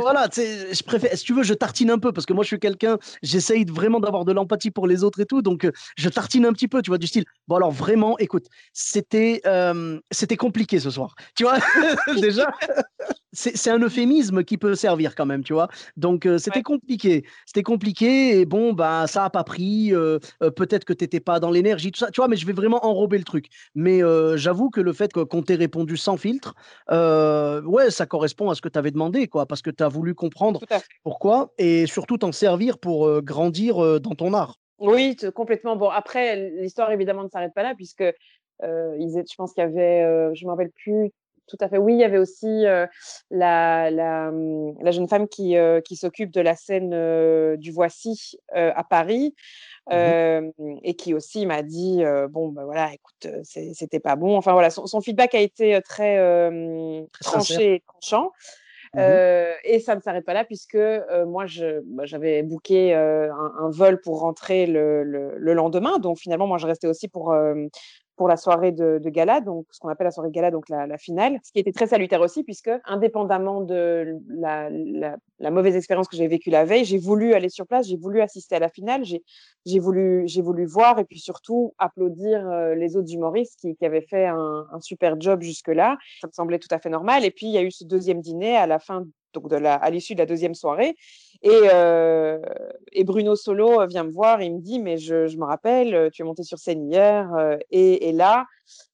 Voilà, 0.00 0.28
je 0.34 0.82
préfère, 0.82 1.16
si 1.16 1.24
tu 1.24 1.34
veux, 1.34 1.42
je 1.42 1.54
tartine 1.54 1.90
un 1.90 1.98
peu 1.98 2.12
parce 2.12 2.26
que 2.26 2.32
moi, 2.32 2.44
je 2.44 2.48
suis 2.48 2.58
quelqu'un, 2.58 2.98
j'essaye 3.22 3.64
vraiment 3.64 4.00
d'avoir 4.00 4.24
de 4.24 4.32
l'empathie 4.32 4.70
pour 4.70 4.86
les 4.86 5.04
autres 5.04 5.20
et 5.20 5.26
tout, 5.26 5.42
donc 5.42 5.68
je 5.96 6.08
tartine 6.08 6.46
un 6.46 6.52
petit 6.52 6.68
peu, 6.68 6.82
tu 6.82 6.90
vois, 6.90 6.98
du 6.98 7.06
style. 7.06 7.24
Bon, 7.46 7.56
alors 7.56 7.70
vraiment, 7.70 8.18
écoute, 8.18 8.46
c'était 8.72 9.42
c'était 10.10 10.36
compliqué 10.36 10.80
ce 10.80 10.90
soir, 10.90 11.14
tu 11.34 11.44
vois, 11.44 11.58
déjà. 12.20 12.50
C'est 13.32 13.70
un 13.70 13.78
euphémisme 13.78 14.44
qui 14.44 14.56
peut 14.56 14.74
servir 14.74 15.14
quand 15.14 15.26
même, 15.26 15.44
tu 15.44 15.52
vois. 15.52 15.68
Donc, 15.96 16.28
c'était 16.38 16.62
compliqué. 16.62 17.24
C'était 17.46 17.62
compliqué 17.62 18.40
et 18.40 18.46
bon, 18.46 18.72
bah, 18.72 19.06
ça 19.06 19.24
a 19.24 19.30
pas 19.30 19.44
pris. 19.44 19.92
Peut-être 20.40 20.84
que 20.84 20.92
tu 20.92 21.04
n'étais 21.04 21.20
pas 21.20 21.40
dans 21.40 21.50
l'énergie, 21.50 21.90
tout 21.90 21.98
ça, 21.98 22.10
tu 22.10 22.20
vois, 22.20 22.28
mais 22.28 22.36
je 22.36 22.46
vais 22.46 22.52
vraiment 22.52 22.86
enrober 22.86 23.18
le 23.18 23.24
truc. 23.24 23.46
Mais 23.74 24.00
j'avoue 24.36 24.70
que 24.70 24.80
le 24.80 24.92
fait 24.92 25.12
qu'on 25.12 25.42
t'ait 25.42 25.56
répondu 25.56 25.96
sans 25.96 26.16
filtre, 26.16 26.54
ouais, 26.88 27.90
ça 27.90 28.06
correspond 28.06 28.50
à 28.50 28.54
ce 28.54 28.60
que 28.62 28.68
tu 28.68 28.78
avais 28.78 28.90
demandé, 28.90 29.26
quoi 29.26 29.46
parce 29.46 29.62
que 29.62 29.70
tu 29.70 29.82
as 29.82 29.88
voulu 29.88 30.14
comprendre 30.14 30.60
pourquoi 31.02 31.52
et 31.58 31.86
surtout 31.86 32.18
t'en 32.18 32.32
servir 32.32 32.78
pour 32.78 33.22
grandir 33.22 34.00
dans 34.00 34.14
ton 34.14 34.34
art. 34.34 34.56
Oui, 34.78 35.16
complètement. 35.34 35.76
Bon, 35.76 35.88
après, 35.90 36.50
l'histoire 36.60 36.90
évidemment 36.92 37.24
ne 37.24 37.28
s'arrête 37.28 37.52
pas 37.54 37.62
là, 37.62 37.74
puisque 37.74 38.04
je 38.62 39.34
pense 39.36 39.52
qu'il 39.52 39.62
y 39.62 39.66
avait, 39.66 40.34
je 40.34 40.44
ne 40.44 40.46
me 40.46 40.50
rappelle 40.52 40.70
plus 40.70 41.10
tout 41.48 41.56
à 41.60 41.68
fait. 41.68 41.78
Oui, 41.78 41.94
il 41.94 42.00
y 42.00 42.04
avait 42.04 42.18
aussi 42.18 42.64
la, 43.30 43.90
la, 43.90 44.30
mmh, 44.30 44.74
la, 44.82 44.90
jeune 44.90 45.08
femme 45.08 45.28
qui, 45.28 45.56
qui 45.84 45.96
s'occupe 45.96 46.30
de 46.30 46.40
la 46.40 46.54
scène 46.54 47.56
du 47.56 47.72
Voici 47.72 48.38
à 48.52 48.84
Paris. 48.84 49.34
Mmh 49.90 50.50
et 50.82 50.94
qui 50.96 51.14
aussi 51.14 51.46
m'a 51.46 51.62
dit 51.62 52.02
bon 52.28 52.48
ben 52.48 52.64
voilà 52.64 52.92
écoute 52.92 53.26
c'était 53.44 54.00
pas 54.00 54.16
bon 54.16 54.36
enfin 54.36 54.52
voilà 54.52 54.68
son, 54.68 55.00
feedback 55.00 55.34
a 55.34 55.40
été 55.40 55.80
très, 55.80 56.18
très 57.10 57.22
tranché 57.22 57.74
et 57.76 57.82
tranchant 57.86 58.32
Mmh 58.94 59.00
et 59.64 59.80
ça 59.80 59.94
ne 59.96 60.00
s'arrête 60.00 60.24
pas 60.24 60.34
là 60.34 60.44
puisque 60.44 60.78
moi, 61.26 61.44
bah, 61.84 62.04
j'avais 62.04 62.42
booké 62.42 62.94
un, 62.94 63.70
vol 63.70 64.00
pour 64.00 64.20
rentrer 64.20 64.66
le, 64.66 65.04
le, 65.04 65.54
lendemain. 65.54 65.98
Donc 65.98 66.18
finalement, 66.18 66.46
moi, 66.46 66.58
je 66.58 66.66
restais 66.66 66.86
aussi 66.86 67.08
pour, 67.08 67.34
pour 68.18 68.28
la 68.28 68.36
soirée 68.36 68.72
de, 68.72 68.98
gala, 69.08 69.40
donc 69.40 69.66
ce 69.70 69.78
qu'on 69.78 69.88
appelle 69.88 70.06
la 70.06 70.10
soirée 70.10 70.28
de 70.28 70.34
gala, 70.34 70.50
donc 70.50 70.68
la, 70.68 70.98
finale, 70.98 71.38
ce 71.44 71.52
qui 71.52 71.60
était 71.60 71.72
très 71.72 71.86
salutaire 71.86 72.20
aussi, 72.20 72.42
puisque 72.42 72.70
indépendamment 72.84 73.62
de 73.62 74.16
la, 74.28 74.70
mauvaise 75.50 75.76
expérience 75.76 76.08
que 76.08 76.16
j'ai 76.16 76.26
vécue 76.26 76.50
la 76.50 76.64
veille, 76.64 76.84
j'ai 76.84 76.98
voulu 76.98 77.32
aller 77.32 77.48
sur 77.48 77.66
place, 77.66 77.86
j'ai 77.86 77.96
voulu 77.96 78.20
assister 78.20 78.56
à 78.56 78.58
la 78.58 78.68
finale, 78.68 79.04
j'ai 79.04 79.78
voulu, 79.78 80.26
voulu 80.42 80.66
voir 80.66 80.98
et 80.98 81.04
puis 81.04 81.20
surtout 81.20 81.72
applaudir 81.78 82.46
euh, 82.50 82.74
les 82.74 82.96
autres 82.96 83.12
humoristes 83.14 83.60
qui, 83.60 83.86
avaient 83.86 84.02
fait 84.02 84.26
un, 84.26 84.66
un 84.72 84.80
super 84.80 85.18
job 85.20 85.40
jusque-là. 85.40 85.96
Ça 86.20 86.26
me 86.26 86.32
semblait 86.32 86.58
tout 86.58 86.68
à 86.72 86.78
fait 86.78 86.90
normal. 86.90 87.24
Et 87.24 87.30
puis 87.30 87.46
il 87.46 87.52
y 87.52 87.58
a 87.58 87.62
eu 87.62 87.70
ce 87.70 87.84
deuxième 87.84 88.20
dîner 88.20 88.56
à 88.56 88.66
la 88.66 88.78
fin 88.78 89.06
donc 89.34 89.48
de 89.48 89.56
la, 89.56 89.74
à 89.74 89.90
l'issue 89.90 90.14
de 90.14 90.20
la 90.20 90.26
deuxième 90.26 90.54
soirée. 90.54 90.96
Et, 91.42 91.50
euh, 91.72 92.40
et, 92.92 93.04
Bruno 93.04 93.36
Solo 93.36 93.86
vient 93.86 94.04
me 94.04 94.10
voir, 94.10 94.42
il 94.42 94.54
me 94.54 94.60
dit, 94.60 94.80
mais 94.80 94.98
je, 94.98 95.36
me 95.36 95.44
rappelle, 95.44 96.10
tu 96.12 96.22
es 96.22 96.24
monté 96.24 96.42
sur 96.42 96.58
scène 96.58 96.90
hier, 96.90 97.32
euh, 97.34 97.56
et, 97.70 98.08
et, 98.08 98.12
là, 98.12 98.46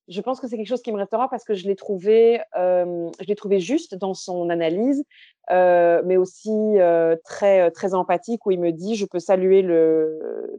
je 0.08 0.20
pense 0.20 0.40
que 0.40 0.48
c'est 0.48 0.56
quelque 0.56 0.68
chose 0.68 0.82
qui 0.82 0.92
me 0.92 0.98
restera 0.98 1.28
parce 1.28 1.44
que 1.44 1.54
je 1.54 1.66
l'ai 1.66 1.76
trouvé, 1.76 2.40
euh, 2.56 3.10
je 3.20 3.26
l'ai 3.26 3.34
trouvé 3.34 3.60
juste 3.60 3.94
dans 3.94 4.14
son 4.14 4.50
analyse, 4.50 5.02
euh, 5.50 6.02
mais 6.04 6.16
aussi 6.16 6.50
euh, 6.50 7.16
très 7.24 7.70
très 7.70 7.94
empathique 7.94 8.46
où 8.46 8.50
il 8.50 8.60
me 8.60 8.72
dit 8.72 8.94
je 8.96 9.04
peux 9.06 9.18
saluer 9.18 9.62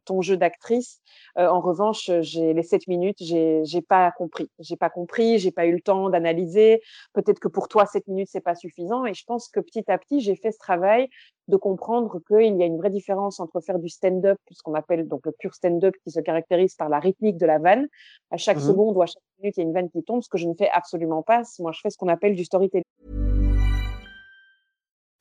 ton 0.06 0.22
jeu 0.22 0.38
d'actrice. 0.38 1.02
Euh, 1.38 1.48
en 1.48 1.60
revanche, 1.60 2.08
les 2.10 2.64
sept 2.64 2.88
minutes, 2.88 3.18
j'ai 3.20 3.62
j'ai 3.66 3.82
pas 3.82 4.12
compris, 4.12 4.50
j'ai 4.60 4.78
pas 4.78 4.90
compris, 4.90 5.40
j'ai 5.40 5.52
pas 5.52 5.66
eu 5.66 5.74
le 5.74 5.82
temps 5.82 6.10
d'analyser. 6.10 6.82
Peut-être 7.14 7.40
que 7.40 7.48
pour 7.48 7.68
toi 7.68 7.86
sept 7.86 8.08
minutes 8.08 8.30
c'est 8.32 8.42
pas 8.42 8.56
suffisant. 8.56 9.06
Et 9.06 9.14
je 9.14 9.24
pense 9.26 9.48
que 9.48 9.60
petit 9.60 9.84
à 9.92 9.98
petit 9.98 10.22
j'ai 10.22 10.36
fait 10.36 10.52
ce 10.52 10.60
travail 10.60 11.10
de 11.48 11.58
comprendre 11.58 12.20
qu'il 12.28 12.58
y 12.58 12.64
a 12.64 12.66
une 12.66 12.78
vraie 12.78 12.90
différence 12.90 13.40
entre 13.40 13.60
faire 13.62 13.80
du 13.80 13.90
stand-up, 13.90 14.38
ce 14.52 14.62
qu'on 14.64 14.74
appelle 14.74 15.08
donc 15.08 15.26
le 15.26 15.32
pur 15.32 15.54
stand-up 15.54 15.94
qui 16.04 16.12
se 16.12 16.20
caractérise 16.20 16.76
par 16.76 16.90
la 16.90 17.00
rythmique 17.00 17.38
de 17.38 17.46
la 17.46 17.60
vanne. 17.60 17.88
À 18.32 18.38
chaque 18.38 18.58
Mhm. 18.58 18.64
seconde 18.64 18.98
ou 18.98 19.02
à 19.02 19.06
chaque 19.06 19.22
minute, 19.40 19.56
il 19.58 19.62
y 19.62 19.64
a 19.64 19.68
une 19.68 19.74
vanne 19.74 19.90
qui 19.90 20.04
tombe, 20.04 20.22
ce 20.24 20.30
que 20.30 20.38
je 20.38 20.48
ne 20.48 20.54
fais 20.54 20.70
absolument 20.70 21.22
pas. 21.22 21.44
Moi, 21.60 21.72
je 21.72 21.80
fais 21.82 21.90
ce 21.90 21.98
qu'on 21.98 22.08
appelle 22.08 22.36
du 22.36 22.46
storytelling. 22.46 22.84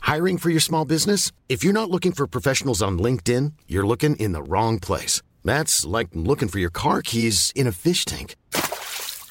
Hiring 0.06 0.38
for 0.38 0.50
your 0.50 0.60
small 0.60 0.84
business? 0.84 1.32
If 1.48 1.64
you're 1.64 1.72
not 1.72 1.90
looking 1.90 2.12
for 2.12 2.26
professionals 2.26 2.82
on 2.82 2.98
LinkedIn, 2.98 3.52
you're 3.68 3.86
looking 3.86 4.14
in 4.16 4.32
the 4.32 4.42
wrong 4.42 4.78
place. 4.78 5.22
That's 5.44 5.84
like 5.86 6.08
looking 6.14 6.48
for 6.48 6.58
your 6.58 6.70
car 6.70 7.02
keys 7.02 7.52
in 7.54 7.66
a 7.66 7.72
fish 7.72 8.04
tank. 8.04 8.36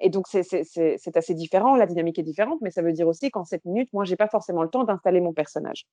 et 0.00 0.10
donc 0.10 0.26
c'est 0.28 1.16
assez 1.16 1.34
différent, 1.34 1.76
la 1.76 1.86
dynamique 1.86 2.18
est 2.18 2.22
différente, 2.24 2.58
mais 2.60 2.70
ça 2.70 2.82
veut 2.82 2.92
dire 2.92 3.08
aussi 3.08 3.30
qu'en 3.30 3.44
7 3.44 3.64
minutes, 3.64 3.92
moi, 3.92 4.04
j'ai 4.04 4.16
pas 4.16 4.28
forcément 4.28 4.62
le 4.62 4.70
temps 4.70 4.84
d'installer 4.84 5.20
mon 5.20 5.32
personnage. 5.32 5.86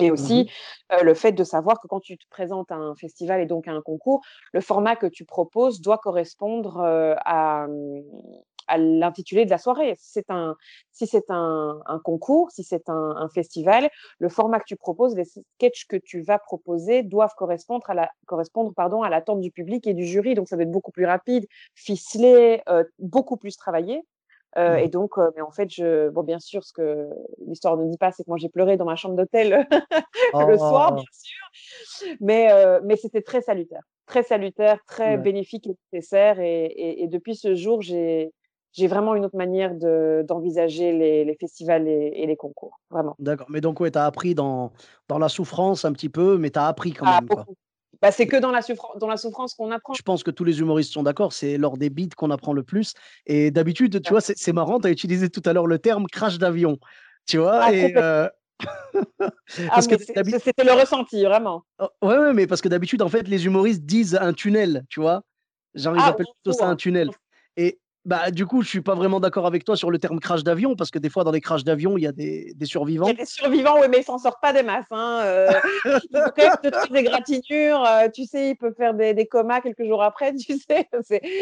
Et 0.00 0.10
aussi, 0.10 0.48
Mhm. 0.90 0.98
euh, 0.98 1.02
le 1.02 1.14
fait 1.14 1.32
de 1.32 1.44
savoir 1.44 1.78
que 1.80 1.86
quand 1.86 2.00
tu 2.00 2.16
te 2.16 2.24
présentes 2.30 2.72
à 2.72 2.76
un 2.76 2.94
festival 2.94 3.40
et 3.40 3.46
donc 3.46 3.68
à 3.68 3.72
un 3.72 3.82
concours, 3.82 4.22
le 4.52 4.60
format 4.62 4.96
que 4.96 5.06
tu 5.06 5.24
proposes 5.26 5.80
doit 5.82 5.98
correspondre 5.98 6.78
euh, 6.78 7.14
à, 7.24 7.66
hum, 7.66 8.02
à 8.70 8.78
l'intitulé 8.78 9.44
de 9.44 9.50
la 9.50 9.58
soirée. 9.58 9.94
Si 9.98 10.10
c'est 10.12 10.30
un, 10.30 10.56
si 10.92 11.06
c'est 11.06 11.30
un, 11.30 11.80
un 11.86 11.98
concours, 11.98 12.50
si 12.50 12.62
c'est 12.64 12.88
un, 12.88 13.14
un 13.16 13.28
festival, 13.28 13.90
le 14.18 14.28
format 14.28 14.58
que 14.60 14.64
tu 14.66 14.76
proposes, 14.76 15.14
les 15.16 15.24
sketchs 15.24 15.86
que 15.86 15.96
tu 15.96 16.22
vas 16.22 16.38
proposer 16.38 17.02
doivent 17.02 17.34
correspondre 17.36 17.88
à 17.90 17.94
la, 17.94 18.10
correspondre, 18.26 18.72
pardon, 18.74 19.02
à 19.02 19.10
l'attente 19.10 19.40
du 19.40 19.50
public 19.50 19.86
et 19.86 19.94
du 19.94 20.04
jury. 20.06 20.34
Donc, 20.34 20.48
ça 20.48 20.56
doit 20.56 20.62
être 20.64 20.70
beaucoup 20.70 20.92
plus 20.92 21.06
rapide, 21.06 21.46
ficelé, 21.74 22.62
euh, 22.68 22.84
beaucoup 22.98 23.36
plus 23.36 23.56
travaillé. 23.56 24.02
Euh, 24.58 24.78
Mhm. 24.78 24.84
Et 24.84 24.88
donc, 24.88 25.16
euh, 25.16 25.30
mais 25.36 25.42
en 25.42 25.52
fait, 25.52 25.70
je, 25.70 26.08
bon, 26.08 26.22
bien 26.24 26.40
sûr, 26.40 26.64
ce 26.64 26.72
que 26.72 27.08
l'histoire 27.46 27.76
ne 27.76 27.88
dit 27.88 27.96
pas, 27.98 28.10
c'est 28.10 28.24
que 28.24 28.30
moi, 28.30 28.36
j'ai 28.36 28.48
pleuré 28.48 28.76
dans 28.76 28.84
ma 28.84 28.96
chambre 28.96 29.14
d'hôtel 29.14 29.66
le 30.34 30.58
soir, 30.58 30.90
Oh. 30.90 30.94
bien 30.96 31.04
sûr. 31.12 32.16
Mais, 32.20 32.50
euh, 32.52 32.80
mais 32.84 32.96
c'était 32.96 33.22
très 33.22 33.42
salutaire, 33.42 33.82
très 34.06 34.24
salutaire, 34.24 34.78
très 34.86 35.16
Ouais. 35.16 35.22
bénéfique 35.22 35.68
et 35.68 35.76
nécessaire. 35.92 36.40
Et, 36.40 36.64
et, 36.64 37.04
et 37.04 37.06
depuis 37.06 37.36
ce 37.36 37.54
jour, 37.54 37.80
j'ai 37.80 38.32
j'ai 38.72 38.86
vraiment 38.86 39.14
une 39.14 39.24
autre 39.24 39.36
manière 39.36 39.74
de- 39.74 40.24
d'envisager 40.26 40.92
les, 40.92 41.24
les 41.24 41.36
festivals 41.36 41.88
et, 41.88 42.12
et 42.16 42.26
les 42.26 42.36
concours, 42.36 42.80
vraiment. 42.90 43.16
D'accord. 43.18 43.46
Mais 43.50 43.60
donc, 43.60 43.80
ouais, 43.80 43.90
tu 43.90 43.98
as 43.98 44.06
appris 44.06 44.34
dans, 44.34 44.72
dans 45.08 45.18
la 45.18 45.28
souffrance 45.28 45.84
un 45.84 45.92
petit 45.92 46.08
peu, 46.08 46.38
mais 46.38 46.50
tu 46.50 46.58
as 46.58 46.66
appris 46.66 46.92
quand 46.92 47.06
Ah, 47.06 47.20
même. 47.20 47.28
Quoi. 47.28 47.46
Bah, 48.02 48.10
c'est 48.10 48.26
que 48.26 48.36
dans 48.36 48.50
la, 48.50 48.62
souffrance, 48.62 48.96
dans 48.98 49.08
la 49.08 49.16
souffrance 49.16 49.54
qu'on 49.54 49.70
apprend. 49.70 49.92
Je 49.92 50.02
pense 50.02 50.22
que 50.22 50.30
tous 50.30 50.44
les 50.44 50.60
humoristes 50.60 50.92
sont 50.92 51.02
d'accord, 51.02 51.32
c'est 51.32 51.58
lors 51.58 51.76
des 51.76 51.90
beats 51.90 52.14
qu'on 52.16 52.30
apprend 52.30 52.52
le 52.52 52.62
plus. 52.62 52.94
Et 53.26 53.50
d'habitude, 53.50 54.00
tu 54.02 54.10
vois, 54.10 54.20
c'est 54.20 54.52
marrant, 54.52 54.80
tu 54.80 54.86
as 54.86 54.90
utilisé 54.90 55.28
tout 55.28 55.42
à 55.44 55.52
l'heure 55.52 55.66
le 55.66 55.78
terme 55.78 56.06
crash 56.06 56.38
d'avion. 56.38 56.78
Tu 57.26 57.36
vois, 57.38 57.64
Ah, 57.64 57.72
et, 57.74 57.92
euh, 57.96 58.28
Ah, 59.68 59.80
c'était 59.82 60.64
le 60.64 60.72
ressenti, 60.72 61.24
vraiment. 61.24 61.64
Oh, 61.78 61.88
ouais, 62.02 62.18
ouais, 62.18 62.32
mais 62.32 62.46
parce 62.46 62.60
que 62.60 62.68
d'habitude, 62.68 63.02
en 63.02 63.08
fait, 63.08 63.28
les 63.28 63.46
humoristes 63.46 63.82
disent 63.84 64.14
un 64.14 64.32
tunnel, 64.32 64.84
tu 64.88 65.00
vois. 65.00 65.22
Genre, 65.74 65.96
ils 65.96 66.02
Ah, 66.02 66.08
appellent 66.08 66.26
plutôt 66.42 66.56
ça 66.56 66.68
un 66.68 66.76
tunnel. 66.76 67.10
Et 67.56 67.80
bah, 68.04 68.30
du 68.30 68.46
coup, 68.46 68.62
je 68.62 68.68
suis 68.68 68.80
pas 68.80 68.94
vraiment 68.94 69.20
d'accord 69.20 69.46
avec 69.46 69.64
toi 69.64 69.76
sur 69.76 69.90
le 69.90 69.98
terme 69.98 70.20
crash 70.20 70.42
d'avion, 70.42 70.74
parce 70.74 70.90
que 70.90 70.98
des 70.98 71.10
fois, 71.10 71.22
dans 71.24 71.30
les 71.32 71.40
crashs 71.40 71.64
d'avion, 71.64 71.98
il 71.98 72.02
y 72.02 72.06
a 72.06 72.12
des, 72.12 72.52
des 72.54 72.54
Il 72.60 72.62
y 72.64 72.66
survivants. 72.66 73.06
a 73.06 73.12
des 73.12 73.26
survivants, 73.26 73.78
oui, 73.80 73.86
mais 73.90 73.98
ils 73.98 74.04
s'en 74.04 74.18
sortent 74.18 74.40
pas 74.40 74.52
des 74.52 74.62
masses. 74.62 74.86
Hein. 74.90 75.20
euh, 75.24 75.50
ils 75.84 75.90
se 76.10 76.32
faire 76.34 76.56
des 76.90 77.02
gratinures, 77.02 77.84
euh, 77.84 78.08
tu 78.12 78.24
sais, 78.24 78.50
ils 78.50 78.56
peuvent 78.56 78.74
faire 78.74 78.94
des, 78.94 79.12
des 79.14 79.26
comas 79.26 79.60
quelques 79.60 79.84
jours 79.84 80.02
après, 80.02 80.34
tu 80.36 80.58
sais. 80.58 80.88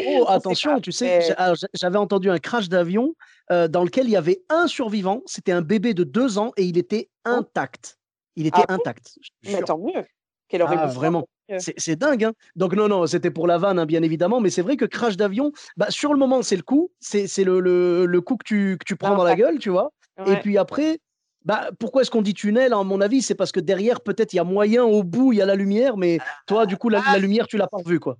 Oh, 0.07 0.25
attention, 0.27 0.75
pas, 0.75 0.81
tu 0.81 0.91
sais, 0.91 1.19
mais- 1.37 1.53
j'avais 1.73 1.97
entendu 1.97 2.29
un 2.29 2.39
crash 2.39 2.67
d'avion 2.69 3.13
euh, 3.51 3.67
dans 3.67 3.83
lequel 3.83 4.05
il 4.05 4.11
y 4.11 4.17
avait 4.17 4.43
un 4.49 4.67
survivant, 4.67 5.21
c'était 5.25 5.51
un 5.53 5.61
bébé 5.61 5.93
de 5.93 6.03
deux 6.03 6.37
ans 6.37 6.51
et 6.57 6.63
il 6.63 6.77
était 6.77 7.09
Oh. 7.27 7.31
intact. 7.31 7.97
Il 8.35 8.47
était 8.47 8.61
Ah 8.67 8.73
intact. 8.73 9.13
te 9.43 9.51
Mais 9.51 9.61
tant 9.61 9.77
mieux. 9.77 10.05
Quelle 10.49 10.63
Ah, 10.67 10.87
vraiment. 10.87 11.27
Euh, 11.51 11.57
C'est 11.77 11.95
dingue, 11.95 12.25
hein. 12.25 12.33
Donc 12.55 12.73
non, 12.75 12.87
non, 12.87 13.07
c'était 13.07 13.31
pour 13.31 13.47
la 13.47 13.57
vanne, 13.57 13.79
hein, 13.79 13.85
bien 13.85 14.03
évidemment, 14.03 14.39
mais 14.41 14.49
c'est 14.49 14.61
vrai 14.61 14.75
que 14.77 14.85
crash 14.85 15.15
d'avion, 15.17 15.51
bah, 15.77 15.87
sur 15.89 16.11
le 16.13 16.19
moment, 16.19 16.41
c'est 16.41 16.55
le 16.57 16.61
coup, 16.63 16.91
c'est 16.99 17.25
le, 17.43 17.59
le, 17.59 18.05
le 18.05 18.21
coup 18.21 18.35
que 18.35 18.43
tu, 18.45 18.77
que 18.79 18.85
tu 18.85 18.95
prends 18.95 19.15
dans 19.15 19.23
la 19.23 19.35
gueule, 19.35 19.57
tu 19.59 19.69
vois. 19.69 19.91
Et 20.27 20.35
puis 20.41 20.57
après, 20.57 20.99
bah, 21.45 21.69
pourquoi 21.79 22.01
est-ce 22.01 22.11
qu'on 22.11 22.21
dit 22.21 22.33
tunnel, 22.33 22.73
à 22.73 22.83
mon 22.83 22.99
avis, 23.01 23.21
c'est 23.21 23.35
parce 23.35 23.51
que 23.51 23.59
derrière, 23.61 24.01
peut-être, 24.01 24.33
il 24.33 24.35
y 24.35 24.39
a 24.39 24.43
moyen, 24.43 24.83
au 24.83 25.03
bout, 25.03 25.31
il 25.33 25.37
y 25.37 25.41
a 25.41 25.45
la 25.45 25.55
lumière, 25.55 25.97
mais 25.97 26.19
toi, 26.45 26.65
du 26.65 26.77
coup, 26.77 26.89
la, 26.89 27.01
Ah. 27.05 27.13
la 27.13 27.19
lumière, 27.19 27.47
tu 27.47 27.57
l'as 27.57 27.67
pas 27.67 27.77
revue, 27.77 27.99
quoi. 27.99 28.17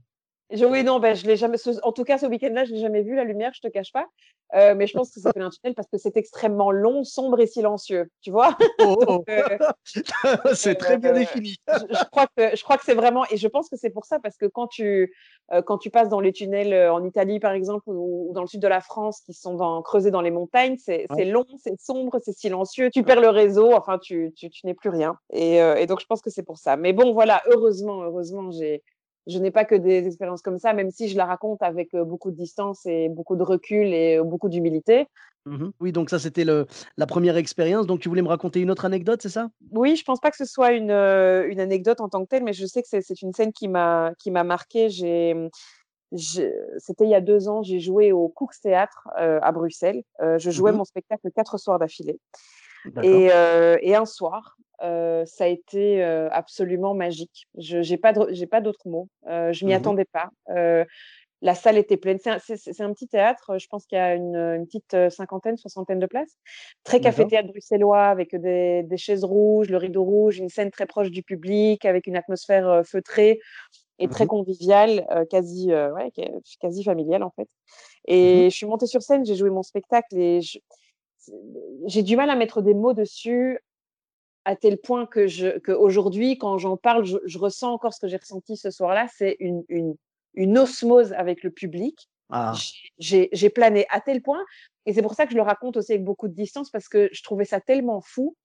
Je- 0.51 0.65
oui, 0.65 0.83
non, 0.83 0.99
ben, 0.99 1.15
je 1.15 1.25
l'ai 1.27 1.35
jamais. 1.37 1.57
ce- 1.57 1.79
En 1.83 1.91
tout 1.91 2.03
cas, 2.03 2.17
ce 2.17 2.25
week-end-là, 2.25 2.65
je 2.65 2.71
l'ai 2.73 2.79
jamais 2.79 3.01
vu 3.03 3.15
la 3.15 3.23
lumière, 3.23 3.51
je 3.53 3.61
te 3.61 3.67
cache 3.67 3.91
pas. 3.91 4.05
Euh, 4.55 4.73
mais 4.73 4.87
je 4.87 4.93
pense 4.93 5.11
que 5.11 5.19
c'était 5.19 5.39
un 5.41 5.51
tunnel 5.51 5.75
parce 5.75 5.87
que 5.89 5.99
c'est 5.99 6.17
extrêmement 6.17 6.71
long, 6.71 7.03
sombre 7.03 7.39
et 7.39 7.45
silencieux. 7.45 8.09
Tu 8.21 8.31
vois? 8.31 8.57
Oh, 8.81 9.23
euh, 9.29 9.57
c'est 10.55 10.75
très 10.75 10.97
bien 10.97 11.11
euh, 11.11 11.19
défini. 11.19 11.57
je, 11.67 11.93
je 11.95 12.03
crois 12.09 12.25
que 12.35 12.55
je 12.55 12.63
crois 12.63 12.77
que 12.77 12.83
c'est 12.85 12.93
vraiment 12.95 13.25
et 13.29 13.37
je 13.37 13.47
pense 13.47 13.69
que 13.69 13.75
c'est 13.77 13.89
pour 13.91 14.05
ça 14.05 14.19
parce 14.19 14.37
que 14.37 14.45
quand 14.47 14.67
tu 14.67 15.13
quand 15.65 15.77
tu 15.77 15.89
passes 15.89 16.09
dans 16.09 16.19
les 16.19 16.31
tunnels 16.31 16.89
en 16.89 17.03
Italie 17.03 17.39
par 17.39 17.51
exemple 17.51 17.89
ou, 17.89 18.29
ou 18.29 18.33
dans 18.33 18.41
le 18.41 18.47
sud 18.47 18.61
de 18.61 18.67
la 18.67 18.81
France 18.81 19.21
qui 19.25 19.33
sont 19.33 19.53
dans, 19.55 19.81
creusés 19.81 20.11
dans 20.11 20.21
les 20.21 20.31
montagnes 20.31 20.77
c'est 20.77 21.07
Ouais. 21.11 21.25
long 21.25 21.45
c'est 21.61 21.79
sombre 21.79 22.19
c'est 22.23 22.37
silencieux 22.37 22.89
tu 22.91 23.03
perds 23.03 23.21
le 23.21 23.29
réseau 23.29 23.73
enfin 23.73 23.97
tu 23.99 24.31
tu, 24.35 24.49
tu 24.49 24.65
n'es 24.65 24.73
plus 24.73 24.89
rien 24.89 25.17
et, 25.31 25.57
et 25.57 25.85
donc 25.85 25.99
je 25.99 26.05
pense 26.05 26.21
que 26.21 26.29
c'est 26.29 26.43
pour 26.43 26.57
ça 26.57 26.77
mais 26.77 26.93
bon 26.93 27.13
voilà 27.13 27.41
heureusement 27.47 28.01
heureusement 28.03 28.51
j'ai 28.51 28.81
je 29.29 29.39
n'ai 29.39 29.51
pas 29.51 29.65
que 29.65 29.75
des 29.75 30.07
expériences 30.07 30.41
comme 30.41 30.57
ça, 30.57 30.73
même 30.73 30.91
si 30.91 31.07
je 31.07 31.15
la 31.15 31.25
raconte 31.25 31.61
avec 31.61 31.93
euh, 31.93 32.03
beaucoup 32.03 32.31
de 32.31 32.35
distance 32.35 32.85
et 32.85 33.09
beaucoup 33.09 33.35
de 33.35 33.43
recul 33.43 33.87
et 33.93 34.17
euh, 34.17 34.23
beaucoup 34.23 34.49
d'humilité. 34.49 35.07
Mhm. 35.45 35.71
Oui, 35.79 35.91
donc 35.91 36.09
ça, 36.09 36.19
c'était 36.19 36.43
la 36.43 37.07
première 37.07 37.37
expérience. 37.37 37.87
Donc, 37.87 38.01
tu 38.01 38.09
voulais 38.09 38.21
me 38.21 38.27
raconter 38.27 38.59
une 38.59 38.69
autre 38.69 38.85
anecdote, 38.85 39.21
c'est 39.21 39.29
ça? 39.29 39.49
Oui, 39.71 39.95
je 39.95 40.03
pense 40.03 40.19
pas 40.19 40.31
que 40.31 40.37
ce 40.37 40.45
soit 40.45 40.73
une, 40.73 40.91
euh, 40.91 41.47
une 41.49 41.59
anecdote 41.59 42.01
en 42.01 42.09
tant 42.09 42.23
que 42.23 42.29
telle, 42.29 42.43
mais 42.43 42.53
je 42.53 42.65
sais 42.65 42.81
que 42.81 42.87
c'est 42.89 43.21
une 43.21 43.33
scène 43.33 43.53
qui 43.53 43.67
m'a 43.67 44.13
marquée. 44.43 44.89
J'ai 44.89 45.49
c'était 46.11 47.03
il 47.03 47.09
y 47.09 47.15
a 47.15 47.21
deux 47.21 47.49
ans, 47.49 47.61
j'ai 47.61 47.79
joué 47.79 48.11
au 48.11 48.29
Cooks 48.29 48.59
Théâtre 48.61 49.07
euh, 49.19 49.39
à 49.41 49.51
Bruxelles. 49.51 50.03
Euh, 50.21 50.39
je 50.39 50.49
jouais 50.49 50.71
Mhm. 50.71 50.79
mon 50.79 50.85
spectacle 50.85 51.29
quatre 51.31 51.57
soirs 51.57 51.79
d'affilée. 51.79 52.19
Euh, 52.97 53.77
et 53.81 53.95
un 53.95 54.05
soir, 54.05 54.57
euh, 54.83 55.25
ça 55.25 55.45
a 55.45 55.47
été 55.47 56.03
euh, 56.03 56.29
absolument 56.31 56.93
magique. 56.93 57.47
Je 57.57 57.81
j'ai 57.81 57.97
pas 57.97 58.13
de- 58.13 58.27
j'ai 58.31 58.47
pas 58.47 58.61
d'autres 58.61 58.87
mots. 58.87 59.07
Euh, 59.27 59.51
je 59.53 59.65
m'y 59.65 59.71
Mhm. 59.71 59.77
attendais 59.77 60.05
pas. 60.05 60.29
La 61.41 61.55
salle 61.55 61.77
était 61.77 61.95
pleine. 61.95 62.17
C'est 62.21 62.31
un, 62.31 62.39
c'est- 62.39 62.57
c'est 62.57 62.81
un 62.81 62.91
petit 62.93 63.07
théâtre. 63.07 63.57
Je 63.59 63.67
pense 63.67 63.85
qu'il 63.85 63.97
y 63.97 64.01
a 64.01 64.13
une, 64.13 64.35
une 64.35 64.65
petite 64.65 65.09
cinquantaine, 65.09 65.55
soixantaine 65.55 65.99
de 65.99 66.05
places. 66.05 66.35
Très 66.83 66.99
café-théâtre 66.99 67.47
bruxellois 67.47 68.07
avec 68.07 68.35
des, 68.35 68.83
des 68.83 68.97
chaises 68.97 69.23
rouges, 69.23 69.69
le 69.69 69.77
rideau 69.77 70.03
rouge, 70.03 70.37
une 70.39 70.49
scène 70.49 70.69
très 70.69 70.85
proche 70.85 71.11
du 71.11 71.23
public 71.23 71.85
avec 71.85 72.07
une 72.07 72.17
atmosphère 72.17 72.81
feutrée 72.85 73.39
et 73.99 74.07
très 74.09 74.25
Mhm. 74.25 74.29
conviviale, 74.29 75.07
euh, 75.11 75.23
quasi, 75.25 75.71
euh, 75.71 75.93
ouais, 75.93 76.11
quasi 76.59 76.83
en 76.89 77.29
fait. 77.31 77.43
Mhm. 77.43 77.47
Et 78.07 78.49
je 78.49 78.55
suis 78.55 78.65
montée 78.65 78.87
sur 78.87 79.01
scène, 79.01 79.25
j'ai 79.25 79.35
joué 79.35 79.49
mon 79.49 79.63
spectacle 79.63 80.17
et 80.17 80.41
j'ai 81.85 82.03
du 82.03 82.15
mal 82.15 82.29
à 82.29 82.35
mettre 82.35 82.61
des 82.61 82.73
mots 82.73 82.93
dessus 82.93 83.59
à 84.51 84.55
tel 84.55 84.77
point 84.79 85.05
que 85.05 85.27
je 85.27 85.59
que 85.59 85.71
aujourd'hui 85.71 86.37
quand 86.37 86.57
j'en 86.57 86.75
parle 86.75 87.05
je, 87.05 87.17
je 87.25 87.37
ressens 87.37 87.71
encore 87.71 87.93
ce 87.93 87.99
que 87.99 88.07
j'ai 88.07 88.17
ressenti 88.17 88.57
ce 88.57 88.71
soir-là 88.71 89.05
c'est 89.15 89.37
une, 89.39 89.63
une 89.69 89.95
une 90.33 90.57
osmose 90.57 91.13
avec 91.13 91.43
le 91.43 91.51
public. 91.51 92.07
Ah, 92.31 92.53
J'ai- 92.99 93.49
plané 93.49 93.85
à 93.89 93.99
tel 94.01 94.21
point 94.21 94.43
et 94.85 94.93
c'est 94.93 95.01
pour 95.01 95.13
ça 95.13 95.25
que 95.25 95.31
je 95.31 95.35
le 95.35 95.41
raconte 95.43 95.77
aussi 95.77 95.91
avec 95.93 96.03
beaucoup 96.03 96.27
de 96.27 96.33
distance 96.33 96.69
parce 96.69 96.87
que 96.87 97.09
je 97.11 97.21
trouvais 97.23 97.45
ça 97.45 97.59
tellement 97.59 98.01
fou. 98.01 98.35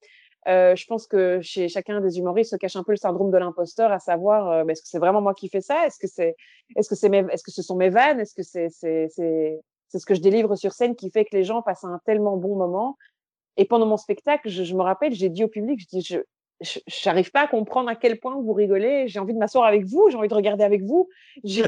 Euh, 0.46 0.76
je 0.76 0.84
pense 0.87 1.06
que 1.06 1.40
chez 1.42 1.68
chacun 1.68 2.00
des 2.02 2.18
humoristes 2.18 2.50
se 2.50 2.56
cache 2.56 2.76
un 2.76 2.84
peu 2.84 2.92
le 2.92 2.96
syndrome 3.06 3.30
de 3.30 3.38
l'imposteur 3.38 3.90
à 3.92 3.99
savoir 3.99 4.50
euh, 4.50 4.66
est-ce 4.66 4.82
que 4.82 4.88
c'est 4.88 4.99
vraiment 4.99 5.23
moi 5.23 5.34
qui 5.34 5.49
fais 5.49 5.62
ça? 5.62 5.87
Est-ce 5.87 5.99
que 5.99 6.06
c'est 6.06 6.34
est-ce 6.76 6.88
que 6.90 6.94
c'est 6.94 7.08
mes 7.08 7.25
est-ce 7.30 7.42
que 7.42 7.50
ce 7.58 7.62
sont 7.62 7.76
mes 7.76 7.90
vannes? 7.90 8.20
Est-ce 8.20 8.34
que 8.34 8.42
c'est 8.42 8.68
c'est 8.68 9.08
c'est 9.08 9.61
c'est 9.88 9.99
ce 9.99 10.06
que 10.06 10.14
je 10.14 10.20
délivre 10.20 10.54
sur 10.56 10.73
scène 10.73 10.96
qui 10.96 11.11
fait 11.11 11.25
que 11.25 11.34
les 11.37 11.44
gens 11.44 11.62
passent 11.62 11.84
un 11.84 12.00
tellement 12.04 12.37
bon 12.37 12.56
moment? 12.56 12.96
Et 13.56 13.64
pendant 13.64 13.87
mon 13.87 13.96
spectacle, 13.96 14.49
je, 14.49 14.64
je 14.64 14.75
me 14.75 14.82
rappelle, 14.82 15.12
j'ai 15.14 15.28
dit 15.28 15.44
au 15.44 15.49
public, 15.49 15.80
je 15.80 15.87
dis, 15.87 16.02
je, 16.02 16.18
j'arrive 16.87 17.30
pas 17.30 17.42
à 17.42 17.46
comprendre 17.49 17.88
à 17.88 17.96
quel 17.96 18.18
point 18.20 18.40
vous 18.40 18.52
rigolez. 18.52 19.08
J'ai 19.08 19.18
envie 19.18 19.34
de 19.34 19.38
m'asseoir 19.38 19.64
avec 19.64 19.84
vous, 19.84 20.08
j'ai 20.11 20.16
envie 20.16 20.28
de 20.28 20.34
regarder 20.34 20.64
avec 20.64 20.82
vous. 20.82 21.08
J'ai 21.44 21.64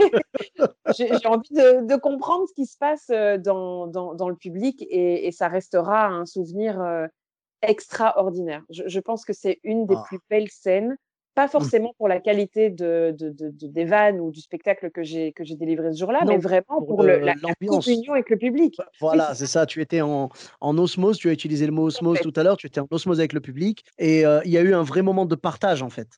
envie 1.26 1.52
de, 1.55 1.87
de 1.87 1.97
comprendre 1.97 2.47
ce 2.49 2.55
qui 2.55 2.66
se 2.66 2.76
passe 2.78 3.11
euh, 3.11 3.37
dans, 3.38 3.87
dans, 3.88 4.14
dans 4.14 4.28
le 4.28 4.37
public 4.37 4.83
et, 4.88 5.26
et 5.26 5.33
ça 5.33 5.49
restera 5.49 6.07
un 6.07 6.25
souvenir 6.26 6.81
euh, 6.81 7.07
extraordinaire. 7.62 8.62
Je, 8.71 8.85
je 8.87 9.00
pense 9.00 9.25
que 9.25 9.33
c'est 9.33 9.59
une 9.64 9.87
des 9.87 9.97
Ah. 9.97 10.05
plus 10.07 10.19
belles 10.31 10.50
scènes 10.50 10.97
Pas 11.37 11.47
mmh. 11.47 11.50
forcément 11.50 11.95
pour 11.99 12.09
la 12.09 12.19
qualité 12.19 12.71
de, 12.71 13.14
des 13.14 13.85
vannes 13.85 14.21
ou 14.21 14.33
du 14.33 14.40
spectacle 14.40 14.90
que 14.90 15.05
j'ai 15.05 15.33
que 15.33 15.45
j'ai 15.45 15.55
délivré 15.55 15.93
ce 15.93 15.99
jour-là, 15.99 16.25
mais 16.26 16.38
vraiment 16.38 16.83
pour, 16.83 17.05
le, 17.05 17.19
la, 17.19 17.35
communion 17.35 18.14
avec 18.14 18.28
le 18.31 18.38
public. 18.38 18.76
Voilà, 19.00 19.35
c'est 19.35 19.47
ça. 19.47 19.66
Tu 19.66 19.81
étais 19.81 20.00
en, 20.00 20.31
en, 20.61 20.78
osmose, 20.78 21.19
tu 21.19 21.28
as 21.28 21.33
utilisé 21.33 21.66
le 21.66 21.73
mot 21.73 21.85
osmose 21.85 22.19
tout 22.21 22.33
à 22.35 22.43
l'heure, 22.43 22.57
tu 22.57 22.66
étais 22.66 22.81
en 22.81 22.88
osmose 22.90 23.21
avec 23.21 23.33
le 23.33 23.40
public 23.40 23.85
et 23.99 24.23
il 24.23 24.50
y 24.50 24.59
a 24.59 24.62
eu 24.62 24.75
un 24.75 24.83
vrai 24.83 25.02
moment 25.02 25.26
de 25.26 25.37
partage 25.37 25.83
en 25.83 25.90
fait. 25.90 26.09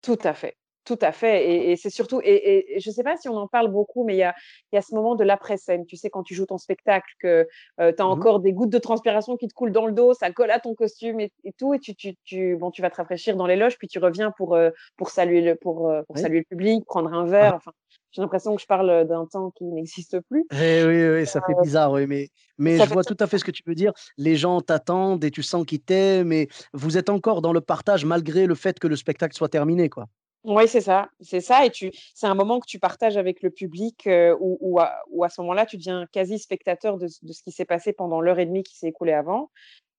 Tout 0.00 0.18
à 0.22 0.32
fait. 0.32 0.56
Tout 0.84 0.98
à 1.00 1.12
fait. 1.12 1.70
Et, 1.70 1.76
c'est 1.76 1.88
surtout, 1.88 2.20
et, 2.22 2.78
je 2.78 2.90
ne 2.90 2.94
sais 2.94 3.02
pas 3.02 3.16
si 3.16 3.28
on 3.28 3.36
en 3.36 3.48
parle 3.48 3.68
beaucoup, 3.68 4.04
mais 4.04 4.14
il 4.14 4.18
y 4.18 4.22
a, 4.22 4.34
y 4.72 4.76
a 4.76 4.82
ce 4.82 4.94
moment 4.94 5.14
de 5.14 5.24
l'après-scène. 5.24 5.86
Tu 5.86 5.96
sais, 5.96 6.10
quand 6.10 6.22
tu 6.22 6.34
joues 6.34 6.44
ton 6.44 6.58
spectacle, 6.58 7.10
que 7.20 7.48
euh, 7.80 7.92
tu 7.92 8.02
as 8.02 8.04
mmh 8.04 8.08
encore 8.14 8.40
des 8.40 8.52
gouttes 8.52 8.70
de 8.70 8.78
transpiration 8.78 9.36
qui 9.36 9.48
te 9.48 9.54
coulent 9.54 9.72
dans 9.72 9.86
le 9.86 9.92
dos, 9.92 10.12
ça 10.12 10.30
colle 10.30 10.50
à 10.50 10.60
ton 10.60 10.74
costume 10.74 11.20
et, 11.20 11.32
tout, 11.58 11.72
et 11.72 11.78
tu, 11.78 11.94
tu, 11.94 12.14
tu, 12.24 12.56
bon, 12.56 12.70
tu 12.70 12.82
vas 12.82 12.90
te 12.90 12.96
rafraîchir 12.96 13.34
dans 13.36 13.46
les 13.46 13.56
loges, 13.56 13.78
puis 13.78 13.88
tu 13.88 13.98
reviens 13.98 14.30
pour, 14.30 14.54
euh, 14.54 14.70
pour, 14.96 15.08
saluer, 15.08 15.40
le, 15.40 15.54
pour, 15.54 15.88
euh, 15.88 16.02
pour 16.02 16.18
saluer 16.18 16.40
le 16.40 16.44
public, 16.44 16.84
prendre 16.84 17.12
un 17.12 17.24
verre. 17.24 17.52
Ah. 17.54 17.56
Enfin, 17.56 17.72
j'ai 18.12 18.20
l'impression 18.20 18.54
que 18.54 18.60
je 18.60 18.66
parle 18.66 19.06
d'un 19.08 19.26
temps 19.26 19.50
qui 19.52 19.64
n'existe 19.64 20.20
plus. 20.28 20.44
Eh 20.52 20.84
oui, 20.84 21.08
oui, 21.08 21.26
ça 21.26 21.40
fait 21.40 21.54
bizarre, 21.62 21.92
oui, 21.92 22.06
mais, 22.06 22.28
mais 22.58 22.78
je 22.78 22.92
vois 22.92 23.02
tout 23.02 23.16
à 23.18 23.26
fait 23.26 23.38
ce 23.38 23.44
que 23.44 23.50
tu 23.50 23.62
veux 23.66 23.74
dire. 23.74 23.92
Les 24.18 24.36
gens 24.36 24.60
t'attendent 24.60 25.24
et 25.24 25.30
tu 25.30 25.42
sens 25.42 25.64
qu'ils 25.64 25.80
t'aiment, 25.80 26.28
mais 26.28 26.48
vous 26.72 26.96
êtes 26.96 27.08
encore 27.08 27.42
dans 27.42 27.52
le 27.52 27.60
partage 27.60 28.04
malgré 28.04 28.46
le 28.46 28.54
fait 28.54 28.78
que 28.78 28.86
le 28.86 28.96
spectacle 28.96 29.34
soit 29.34 29.48
terminé, 29.48 29.88
quoi. 29.88 30.06
Oui, 30.44 30.68
c'est 30.68 30.82
ça, 30.82 31.08
c'est 31.20 31.40
ça. 31.40 31.64
Et 31.64 31.70
tu, 31.70 31.90
c'est 32.14 32.26
un 32.26 32.34
moment 32.34 32.60
que 32.60 32.66
tu 32.66 32.78
partages 32.78 33.16
avec 33.16 33.42
le 33.42 33.50
public 33.50 34.06
euh, 34.06 34.36
où, 34.38 34.78
à, 34.78 35.28
ce 35.30 35.40
moment-là, 35.40 35.64
tu 35.64 35.78
deviens 35.78 36.06
quasi 36.12 36.38
spectateur 36.38 36.98
de, 36.98 37.08
ce 37.08 37.42
qui 37.42 37.50
s'est 37.50 37.64
passé 37.64 37.94
pendant 37.94 38.20
l'heure 38.20 38.38
et 38.38 38.44
demie 38.44 38.62
qui 38.62 38.76
s'est 38.76 38.88
écoulée 38.88 39.14
avant. 39.14 39.50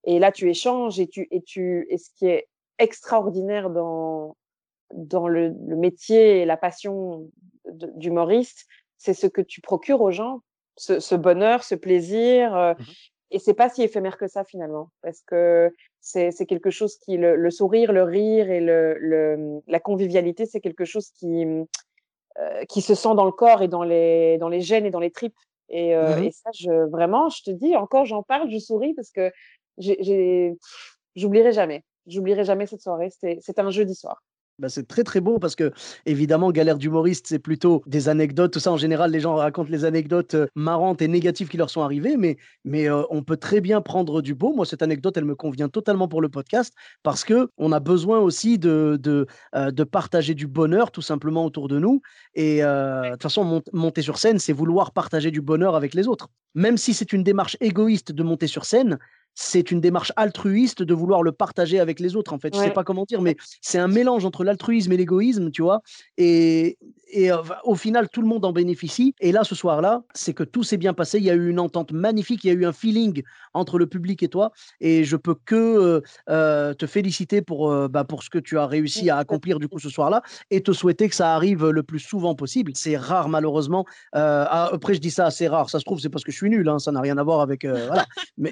Et 0.03 0.19
là, 0.19 0.31
tu 0.31 0.47
échanges 0.47 0.99
et 0.99 1.07
tu, 1.07 1.27
et 1.31 1.41
tu, 1.41 1.87
et 1.89 1.97
ce 1.97 2.11
qui 2.15 2.27
est 2.27 2.47
extraordinaire 2.77 3.71
dans, 3.71 4.37
dans 4.93 5.27
le, 5.27 5.51
métier 5.51 6.41
et 6.41 6.45
la 6.45 6.57
passion 6.57 7.27
d'humoriste, 7.95 8.67
c'est 8.99 9.15
ce 9.15 9.25
que 9.25 9.41
tu 9.41 9.61
procures 9.61 10.01
aux 10.01 10.11
gens, 10.11 10.41
ce, 10.77 11.15
bonheur, 11.15 11.63
ce 11.63 11.73
plaisir. 11.73 12.55
Euh, 12.55 12.73
mmh 12.75 12.83
et 13.31 13.39
c'est 13.39 13.53
pas 13.53 13.69
si 13.69 13.81
éphémère 13.81 14.17
que 14.17 14.27
ça 14.27 14.43
finalement, 14.43 14.91
parce 15.01 15.21
que 15.21 15.71
c'est 15.99 16.45
quelque 16.47 16.69
chose 16.69 16.97
qui 16.97 17.17
le, 17.17 17.49
sourire, 17.49 17.91
le 17.91 18.03
rire 18.03 18.49
et 18.51 18.59
le, 18.59 18.97
le 18.99 19.61
la 19.67 19.79
convivialité, 19.79 20.45
c'est 20.45 20.61
quelque 20.61 20.85
chose 20.85 21.09
qui 21.11 21.45
euh, 22.37 22.65
qui 22.65 22.81
se 22.81 22.95
sent 22.95 23.15
dans 23.15 23.25
le 23.25 23.31
corps 23.31 23.61
et 23.61 23.67
dans 23.67 23.83
les 23.83 24.37
dans 24.37 24.49
les 24.49 24.61
gènes 24.61 24.85
et 24.85 24.91
dans 24.91 24.99
les 24.99 25.11
tripes. 25.11 25.37
Et, 25.69 25.95
euh, 25.95 26.17
mmh 26.17 26.23
et 26.23 26.31
ça, 26.31 26.49
je, 26.53 26.89
vraiment, 26.89 27.29
je 27.29 27.41
te 27.43 27.51
dis, 27.51 27.75
encore, 27.75 28.05
j'en 28.05 28.21
parle, 28.21 28.51
je 28.51 28.59
souris 28.59 28.93
parce 28.93 29.09
que 29.09 29.31
j'oublierai 31.15 31.53
jamais. 31.53 31.83
J'oublierai 32.07 32.43
jamais 32.43 32.67
cette 32.67 32.81
soirée. 32.81 33.09
C'était 33.09 33.61
un 33.61 33.71
jeudi 33.71 33.95
soir. 33.95 34.21
Bah, 34.57 34.69
c'est 34.69 34.87
très 34.87 35.03
très 35.03 35.19
beau 35.19 35.37
parce 35.37 35.53
que 35.53 35.73
évidemment 36.05 36.49
galère 36.49 36.77
d'humoriste 36.77 37.27
c'est 37.27 37.39
plutôt 37.39 37.83
des 37.87 38.07
anecdotes. 38.07 38.53
Tout 38.53 38.61
ça 38.61 38.71
en 38.71 38.77
général 38.77 39.11
les 39.11 39.19
gens 39.19 39.35
racontent 39.35 39.69
les 39.69 39.83
anecdotes 39.83 40.35
euh, 40.35 40.47
marrantes 40.55 41.01
et 41.01 41.09
négatives 41.09 41.49
qui 41.49 41.57
leur 41.57 41.69
sont 41.69 41.81
arrivées. 41.81 42.15
Mais 42.15 42.37
mais 42.63 42.89
euh, 42.89 43.03
on 43.09 43.21
peut 43.21 43.35
très 43.35 43.59
bien 43.59 43.81
prendre 43.81 44.21
du 44.21 44.33
beau. 44.33 44.53
Moi 44.53 44.65
cette 44.65 44.81
anecdote 44.81 45.17
elle 45.17 45.25
me 45.25 45.35
convient 45.35 45.67
totalement 45.67 46.07
pour 46.07 46.21
le 46.21 46.29
podcast 46.29 46.73
parce 47.03 47.25
que 47.25 47.49
on 47.57 47.73
a 47.73 47.81
besoin 47.81 48.19
aussi 48.19 48.57
de 48.57 48.97
de, 49.01 49.27
euh, 49.55 49.71
de 49.71 49.83
partager 49.83 50.33
du 50.35 50.47
bonheur 50.47 50.91
tout 50.91 51.01
simplement 51.01 51.43
autour 51.43 51.67
de 51.67 51.77
nous. 51.77 52.01
Et 52.33 52.59
de 52.61 53.11
toute 53.11 53.23
façon 53.23 53.61
monter 53.73 54.01
sur 54.01 54.17
scène 54.17 54.39
c'est 54.39 54.53
vouloir 54.53 54.93
partager 54.93 55.31
du 55.31 55.41
bonheur 55.41 55.75
avec 55.75 55.93
les 55.93 56.07
autres. 56.07 56.29
Même 56.53 56.77
si 56.77 56.93
c'est 56.93 57.11
une 57.11 57.23
démarche 57.23 57.57
égoïste 57.59 58.13
de 58.13 58.23
monter 58.23 58.47
sur 58.47 58.63
scène 58.63 58.99
c'est 59.35 59.69
une 59.71 59.81
démarche 59.81 60.13
altruiste 60.15 60.81
de 60.81 60.93
vouloir 60.93 61.21
le 61.21 61.31
partager 61.31 61.79
avec 61.79 61.99
les 61.99 62.15
autres, 62.15 62.33
en 62.33 62.39
fait. 62.39 62.55
Je 62.55 62.59
sais 62.59 62.71
pas 62.71 62.83
comment 62.83 63.03
dire, 63.03 63.21
mais 63.21 63.35
c'est 63.61 63.77
un 63.77 63.89
mélange 63.89 64.25
entre 64.25 64.43
l'altruisme 64.43 64.91
et 64.93 64.97
l'égoïsme, 64.97 65.51
tu 65.51 65.61
vois. 65.61 65.81
Et, 66.17 66.77
et 67.15 67.31
euh, 67.31 67.37
au 67.63 67.75
final, 67.75 68.09
tout 68.09 68.21
le 68.21 68.27
monde 68.27 68.43
en 68.43 68.51
bénéficie. 68.51 69.15
Et 69.21 69.31
là, 69.31 69.45
ce 69.45 69.55
soir-là, 69.55 70.03
c'est 70.13 70.33
que 70.33 70.43
tout 70.43 70.63
s'est 70.63 70.75
bien 70.75 70.93
passé. 70.93 71.17
Il 71.17 71.23
y 71.23 71.29
a 71.29 71.33
eu 71.33 71.49
une 71.49 71.61
entente 71.61 71.93
magnifique, 71.93 72.43
il 72.43 72.47
y 72.47 72.49
a 72.49 72.53
eu 72.53 72.65
un 72.65 72.73
feeling 72.73 73.23
entre 73.53 73.79
le 73.79 73.87
public 73.87 74.21
et 74.21 74.27
toi. 74.27 74.51
Et 74.81 75.05
je 75.05 75.15
peux 75.15 75.33
que 75.33 75.55
euh, 75.55 76.01
euh, 76.29 76.73
te 76.73 76.85
féliciter 76.85 77.41
pour, 77.41 77.73
bah, 77.87 78.03
pour 78.03 78.21
ce 78.21 78.29
que 78.29 78.37
tu 78.37 78.57
as 78.57 78.67
réussi 78.67 79.09
à 79.09 79.17
accomplir 79.17 79.59
du 79.59 79.69
coup 79.69 79.79
ce 79.79 79.89
soir-là 79.89 80.23
et 80.51 80.61
te 80.61 80.73
souhaiter 80.73 81.07
que 81.07 81.15
ça 81.15 81.33
arrive 81.35 81.69
le 81.69 81.83
plus 81.83 81.99
souvent 81.99 82.35
possible. 82.35 82.73
C'est 82.75 82.97
rare, 82.97 83.29
malheureusement. 83.29 83.85
Ah, 84.11 84.69
après, 84.73 84.93
je 84.93 84.99
dis 84.99 85.11
ça, 85.11 85.31
c'est 85.31 85.47
rare. 85.47 85.69
Ça 85.69 85.79
se 85.79 85.85
trouve, 85.85 85.99
c'est 85.99 86.09
parce 86.09 86.25
que 86.25 86.33
je 86.33 86.37
suis 86.37 86.49
nul. 86.49 86.67
Hein. 86.67 86.79
Ça 86.79 86.91
n'a 86.91 86.99
rien 86.99 87.17
à 87.17 87.23
voir 87.23 87.39
avec. 87.39 87.65
voilà. 87.65 88.05
Mais. 88.37 88.51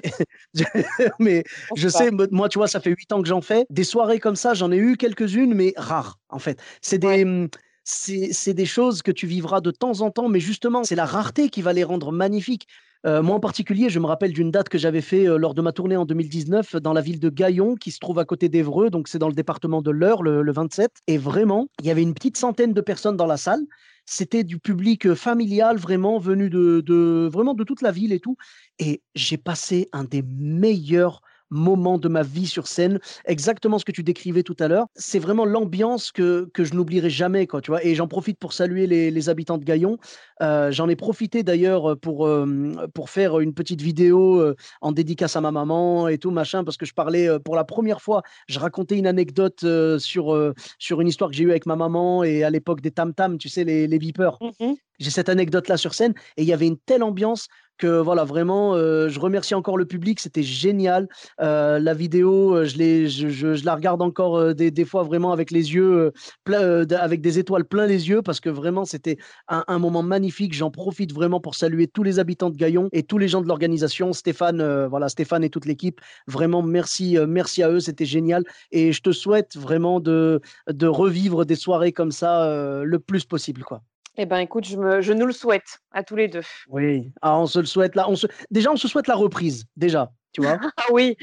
mais 1.18 1.44
je 1.76 1.88
sais, 1.88 2.10
moi, 2.30 2.48
tu 2.48 2.58
vois, 2.58 2.68
ça 2.68 2.80
fait 2.80 2.90
huit 2.90 3.12
ans 3.12 3.20
que 3.20 3.28
j'en 3.28 3.42
fais. 3.42 3.66
Des 3.68 3.84
soirées 3.84 4.20
comme 4.20 4.36
ça, 4.36 4.54
j'en 4.54 4.72
ai 4.72 4.78
eu 4.78 4.96
quelques-unes, 4.96 5.52
mais 5.52 5.74
rares, 5.76 6.18
en 6.30 6.38
fait. 6.38 6.58
C'est 6.80 6.98
des. 6.98 7.26
Mmh, 7.26 7.48
c'est 7.84 8.54
des 8.54 8.66
choses 8.66 9.02
que 9.02 9.12
tu 9.12 9.26
vivras 9.26 9.60
de 9.60 9.70
temps 9.70 10.00
en 10.00 10.10
temps, 10.10 10.28
mais 10.28 10.40
justement, 10.40 10.84
c'est 10.84 10.94
la 10.94 11.04
rareté 11.04 11.50
qui 11.50 11.62
va 11.62 11.72
les 11.72 11.84
rendre 11.84 12.12
magnifiques. 12.12 12.66
Euh, 13.06 13.22
moi 13.22 13.36
en 13.36 13.40
particulier, 13.40 13.90
je 13.90 13.98
me 13.98 14.06
rappelle 14.06 14.32
d'une 14.32 14.50
date 14.50 14.70
que 14.70 14.78
j'avais 14.78 15.02
fait 15.02 15.28
euh, 15.28 15.36
lors 15.36 15.52
de 15.52 15.60
ma 15.60 15.72
tournée 15.72 15.96
en 15.96 16.06
2019 16.06 16.76
dans 16.76 16.94
la 16.94 17.02
ville 17.02 17.20
de 17.20 17.28
Gaillon, 17.28 17.74
qui 17.74 17.90
se 17.90 17.98
trouve 17.98 18.18
à 18.18 18.24
côté 18.24 18.48
d'Evreux, 18.48 18.88
donc 18.88 19.08
c'est 19.08 19.18
dans 19.18 19.28
le 19.28 19.34
département 19.34 19.82
de 19.82 19.90
l'Eure, 19.90 20.22
le, 20.22 20.50
27. 20.50 20.90
Et 21.06 21.18
vraiment, 21.18 21.68
il 21.80 21.86
y 21.86 21.90
avait 21.90 22.02
une 22.02 22.14
petite 22.14 22.38
centaine 22.38 22.72
de 22.72 22.80
personnes 22.80 23.16
dans 23.16 23.26
la 23.26 23.36
salle. 23.36 23.60
C'était 24.06 24.44
du 24.44 24.58
public 24.58 25.06
euh, 25.06 25.14
familial, 25.14 25.76
vraiment 25.76 26.18
venu 26.18 26.48
de, 26.48 27.28
vraiment 27.30 27.52
de 27.52 27.64
toute 27.64 27.82
la 27.82 27.90
ville 27.90 28.12
et 28.12 28.20
tout. 28.20 28.36
Et 28.78 29.02
j'ai 29.14 29.36
passé 29.36 29.90
un 29.92 30.04
des 30.04 30.22
meilleurs 30.22 31.20
moment 31.54 31.98
de 31.98 32.08
ma 32.08 32.22
vie 32.22 32.46
sur 32.46 32.66
scène, 32.66 32.98
exactement 33.24 33.78
ce 33.78 33.84
que 33.84 33.92
tu 33.92 34.02
décrivais 34.02 34.42
tout 34.42 34.56
à 34.58 34.68
l'heure. 34.68 34.86
C'est 34.94 35.18
vraiment 35.18 35.44
l'ambiance 35.44 36.12
que, 36.12 36.50
que 36.52 36.64
je 36.64 36.74
n'oublierai 36.74 37.10
jamais, 37.10 37.46
quoi, 37.46 37.60
tu 37.60 37.70
vois. 37.70 37.84
Et 37.84 37.94
j'en 37.94 38.08
profite 38.08 38.38
pour 38.38 38.52
saluer 38.52 38.86
les, 38.86 39.10
les 39.10 39.28
habitants 39.28 39.58
de 39.58 39.64
Gaillon. 39.64 39.96
Euh, 40.42 40.70
j'en 40.72 40.88
ai 40.88 40.96
profité 40.96 41.42
d'ailleurs 41.42 41.96
pour, 41.98 42.26
euh, 42.26 42.72
pour 42.92 43.10
faire 43.10 43.40
une 43.40 43.54
petite 43.54 43.80
vidéo 43.80 44.40
euh, 44.40 44.56
en 44.80 44.92
dédicace 44.92 45.36
à 45.36 45.40
ma 45.40 45.52
maman 45.52 46.08
et 46.08 46.18
tout, 46.18 46.30
machin, 46.30 46.64
parce 46.64 46.76
que 46.76 46.86
je 46.86 46.94
parlais 46.94 47.28
pour 47.40 47.56
la 47.56 47.64
première 47.64 48.02
fois, 48.02 48.22
je 48.48 48.58
racontais 48.58 48.98
une 48.98 49.06
anecdote 49.06 49.64
sur, 49.98 50.52
sur 50.78 51.00
une 51.00 51.08
histoire 51.08 51.30
que 51.30 51.36
j'ai 51.36 51.44
eue 51.44 51.50
avec 51.50 51.66
ma 51.66 51.76
maman 51.76 52.24
et 52.24 52.42
à 52.42 52.50
l'époque 52.50 52.80
des 52.80 52.90
tam-tam, 52.90 53.38
tu 53.38 53.48
sais, 53.48 53.64
les, 53.64 53.86
les 53.86 53.98
beepers. 53.98 54.38
Mmh 54.60 54.74
j'ai 54.98 55.10
cette 55.10 55.28
anecdote 55.28 55.68
là 55.68 55.76
sur 55.76 55.94
scène 55.94 56.14
et 56.36 56.42
il 56.42 56.48
y 56.48 56.52
avait 56.52 56.66
une 56.66 56.78
telle 56.78 57.02
ambiance 57.02 57.48
que 57.78 58.00
voilà, 58.00 58.24
vraiment, 58.24 58.74
euh, 58.74 59.08
je 59.08 59.18
remercie 59.20 59.54
encore 59.54 59.76
le 59.76 59.84
public, 59.84 60.20
c'était 60.20 60.42
génial. 60.42 61.08
Euh, 61.40 61.78
la 61.78 61.94
vidéo, 61.94 62.56
euh, 62.56 62.64
je, 62.64 63.64
la 63.64 63.74
regarde 63.74 64.02
encore 64.02 64.54
des, 64.54 64.84
fois 64.84 65.02
vraiment 65.02 65.32
avec 65.32 65.50
les 65.50 65.74
yeux, 65.74 66.12
avec 66.46 67.20
des 67.20 67.38
étoiles 67.38 67.64
plein 67.64 67.86
les 67.86 68.08
yeux, 68.08 68.22
parce 68.22 68.40
que 68.40 68.50
vraiment, 68.50 68.84
c'était 68.84 69.16
un, 69.48 69.64
un, 69.66 69.78
moment 69.78 70.02
magnifique. 70.02 70.54
J'en 70.54 70.70
profite 70.70 71.12
vraiment 71.12 71.40
pour 71.40 71.54
saluer 71.54 71.86
tous 71.86 72.02
les 72.02 72.18
habitants 72.18 72.50
de 72.50 72.56
Gaillon 72.56 72.88
et 72.92 73.02
tous 73.02 73.18
les 73.18 73.28
gens 73.28 73.40
de 73.40 73.48
l'organisation, 73.48 74.12
Stéphane, 74.12 74.86
voilà, 74.86 75.08
Stéphane 75.08 75.44
et 75.44 75.50
toute 75.50 75.66
l'équipe. 75.66 76.00
Vraiment, 76.26 76.62
merci, 76.62 77.16
merci 77.26 77.62
à 77.62 77.70
eux, 77.70 77.80
c'était 77.80 78.06
génial. 78.06 78.44
Et 78.70 78.92
je 78.92 79.00
te 79.00 79.12
souhaite 79.12 79.56
vraiment 79.56 80.00
de, 80.00 80.40
de 80.68 80.86
revivre 80.86 81.44
des 81.44 81.56
soirées 81.56 81.92
comme 81.92 82.12
ça 82.12 82.82
le 82.84 82.98
plus 82.98 83.24
possible, 83.24 83.62
quoi. 83.64 83.82
Eh 84.16 84.26
ben, 84.26 84.38
écoute, 84.38 84.64
je, 84.64 84.76
me, 84.76 85.00
je 85.00 85.12
nous 85.12 85.26
le 85.26 85.32
souhaite 85.32 85.80
à 85.90 86.04
tous 86.04 86.16
les 86.16 86.28
deux. 86.28 86.44
Oui, 86.68 87.10
ah, 87.20 87.38
on 87.38 87.46
se 87.46 87.58
le 87.58 87.66
souhaite 87.66 87.96
là. 87.96 88.08
On 88.08 88.14
se... 88.14 88.26
Déjà, 88.50 88.70
on 88.70 88.76
se 88.76 88.86
souhaite 88.86 89.08
la 89.08 89.16
reprise, 89.16 89.64
déjà. 89.76 90.12
Tu 90.32 90.42
vois 90.42 90.58
ah 90.76 90.86
oui, 90.92 91.16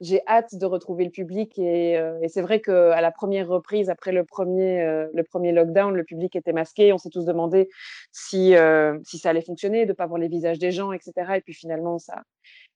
j'ai 0.00 0.20
hâte 0.26 0.54
de 0.56 0.66
retrouver 0.66 1.04
le 1.04 1.10
public 1.10 1.56
et, 1.56 1.96
euh, 1.96 2.18
et 2.20 2.28
c'est 2.28 2.42
vrai 2.42 2.60
qu'à 2.60 3.00
la 3.00 3.12
première 3.12 3.46
reprise, 3.46 3.88
après 3.88 4.10
le 4.10 4.24
premier, 4.24 4.82
euh, 4.82 5.06
le 5.14 5.22
premier 5.22 5.52
lockdown, 5.52 5.94
le 5.94 6.02
public 6.02 6.34
était 6.34 6.52
masqué. 6.52 6.92
On 6.92 6.98
s'est 6.98 7.10
tous 7.10 7.24
demandé 7.24 7.68
si, 8.10 8.56
euh, 8.56 8.98
si 9.04 9.18
ça 9.18 9.30
allait 9.30 9.40
fonctionner, 9.40 9.84
de 9.84 9.90
ne 9.90 9.94
pas 9.94 10.06
voir 10.06 10.18
les 10.18 10.28
visages 10.28 10.58
des 10.58 10.72
gens, 10.72 10.90
etc. 10.92 11.12
Et 11.36 11.40
puis 11.40 11.54
finalement, 11.54 11.98
ça, 11.98 12.22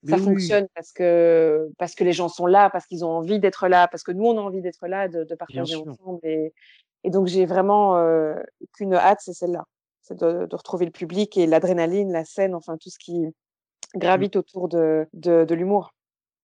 ça 0.04 0.16
fonctionne 0.16 0.68
parce 0.74 0.92
que, 0.92 1.68
parce 1.76 1.96
que 1.96 2.04
les 2.04 2.12
gens 2.12 2.28
sont 2.28 2.46
là, 2.46 2.70
parce 2.70 2.86
qu'ils 2.86 3.04
ont 3.04 3.10
envie 3.10 3.40
d'être 3.40 3.66
là, 3.66 3.88
parce 3.88 4.04
que 4.04 4.12
nous, 4.12 4.26
on 4.26 4.38
a 4.38 4.40
envie 4.40 4.62
d'être 4.62 4.86
là, 4.86 5.08
de, 5.08 5.24
de 5.24 5.34
partager 5.34 5.74
ensemble. 5.74 6.20
Et, 6.22 6.52
et 7.04 7.10
donc, 7.10 7.26
j'ai 7.26 7.46
vraiment 7.46 7.96
euh, 7.96 8.34
qu'une 8.74 8.94
hâte, 8.94 9.20
c'est 9.22 9.32
celle-là. 9.32 9.64
C'est 10.02 10.18
de, 10.18 10.46
de, 10.46 10.56
retrouver 10.56 10.84
le 10.84 10.90
public 10.90 11.36
et 11.36 11.46
l'adrénaline, 11.46 12.12
la 12.12 12.24
scène, 12.24 12.54
enfin, 12.54 12.76
tout 12.76 12.90
ce 12.90 12.98
qui 12.98 13.20
mmh. 13.20 13.32
gravite 13.96 14.36
autour 14.36 14.68
de, 14.68 15.06
de, 15.12 15.44
de 15.44 15.54
l'humour. 15.54 15.92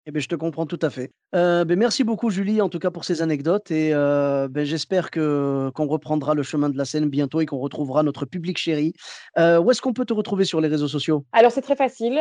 Eh 0.06 0.10
bien, 0.10 0.20
je 0.20 0.28
te 0.28 0.34
comprends 0.34 0.66
tout 0.66 0.78
à 0.82 0.90
fait. 0.90 1.12
Euh, 1.34 1.64
ben, 1.64 1.78
merci 1.78 2.04
beaucoup, 2.04 2.28
Julie, 2.28 2.60
en 2.60 2.68
tout 2.68 2.78
cas 2.78 2.90
pour 2.90 3.04
ces 3.04 3.22
anecdotes. 3.22 3.70
Et 3.70 3.94
euh, 3.94 4.48
ben, 4.48 4.66
j'espère 4.66 5.10
que, 5.10 5.70
qu'on 5.74 5.86
reprendra 5.86 6.34
le 6.34 6.42
chemin 6.42 6.68
de 6.68 6.76
la 6.76 6.84
scène 6.84 7.08
bientôt 7.08 7.40
et 7.40 7.46
qu'on 7.46 7.58
retrouvera 7.58 8.02
notre 8.02 8.26
public 8.26 8.58
chéri. 8.58 8.92
Euh, 9.38 9.58
où 9.58 9.70
est-ce 9.70 9.80
qu'on 9.80 9.94
peut 9.94 10.04
te 10.04 10.12
retrouver 10.12 10.44
sur 10.44 10.60
les 10.60 10.68
réseaux 10.68 10.88
sociaux? 10.88 11.24
Alors, 11.32 11.52
c'est 11.52 11.62
très 11.62 11.76
facile. 11.76 12.20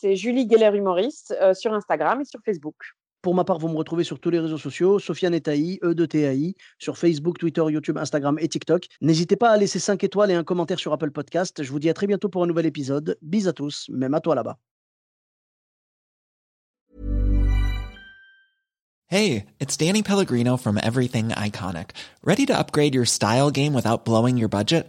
C'est 0.00 0.16
Julie 0.16 0.48
Geller 0.50 0.76
Humoriste 0.76 1.36
sur 1.54 1.72
Instagram 1.72 2.20
et 2.20 2.24
sur 2.24 2.40
Facebook. 2.44 2.74
Pour 3.22 3.34
ma 3.34 3.44
part, 3.44 3.58
vous 3.58 3.68
me 3.68 3.76
retrouvez 3.76 4.04
sur 4.04 4.18
tous 4.18 4.30
les 4.30 4.40
réseaux 4.40 4.56
sociaux, 4.56 4.98
Sofiane 4.98 5.34
Etaï, 5.34 5.78
E 5.82 5.94
de 5.94 6.06
TAI, 6.06 6.54
sur 6.78 6.96
Facebook, 6.96 7.38
Twitter, 7.38 7.62
YouTube, 7.68 7.98
Instagram 7.98 8.38
et 8.40 8.48
TikTok. 8.48 8.86
N'hésitez 9.02 9.36
pas 9.36 9.50
à 9.50 9.58
laisser 9.58 9.78
5 9.78 10.02
étoiles 10.04 10.30
et 10.30 10.34
un 10.34 10.44
commentaire 10.44 10.78
sur 10.78 10.92
Apple 10.92 11.10
Podcast. 11.10 11.62
Je 11.62 11.70
vous 11.70 11.78
dis 11.78 11.90
à 11.90 11.94
très 11.94 12.06
bientôt 12.06 12.30
pour 12.30 12.42
un 12.42 12.46
nouvel 12.46 12.64
épisode. 12.64 13.18
Bis 13.20 13.46
à 13.46 13.52
tous, 13.52 13.90
même 13.90 14.14
à 14.14 14.20
toi 14.20 14.34
là-bas. 14.34 14.56
Hey, 19.08 19.46
it's 19.58 19.76
Danny 19.76 20.02
Pellegrino 20.04 20.56
from 20.56 20.78
Everything 20.78 21.30
Iconic. 21.30 21.90
Ready 22.22 22.46
to 22.46 22.56
upgrade 22.56 22.94
your 22.94 23.04
style 23.04 23.50
game 23.50 23.74
without 23.74 24.04
blowing 24.04 24.38
your 24.38 24.48
budget? 24.48 24.88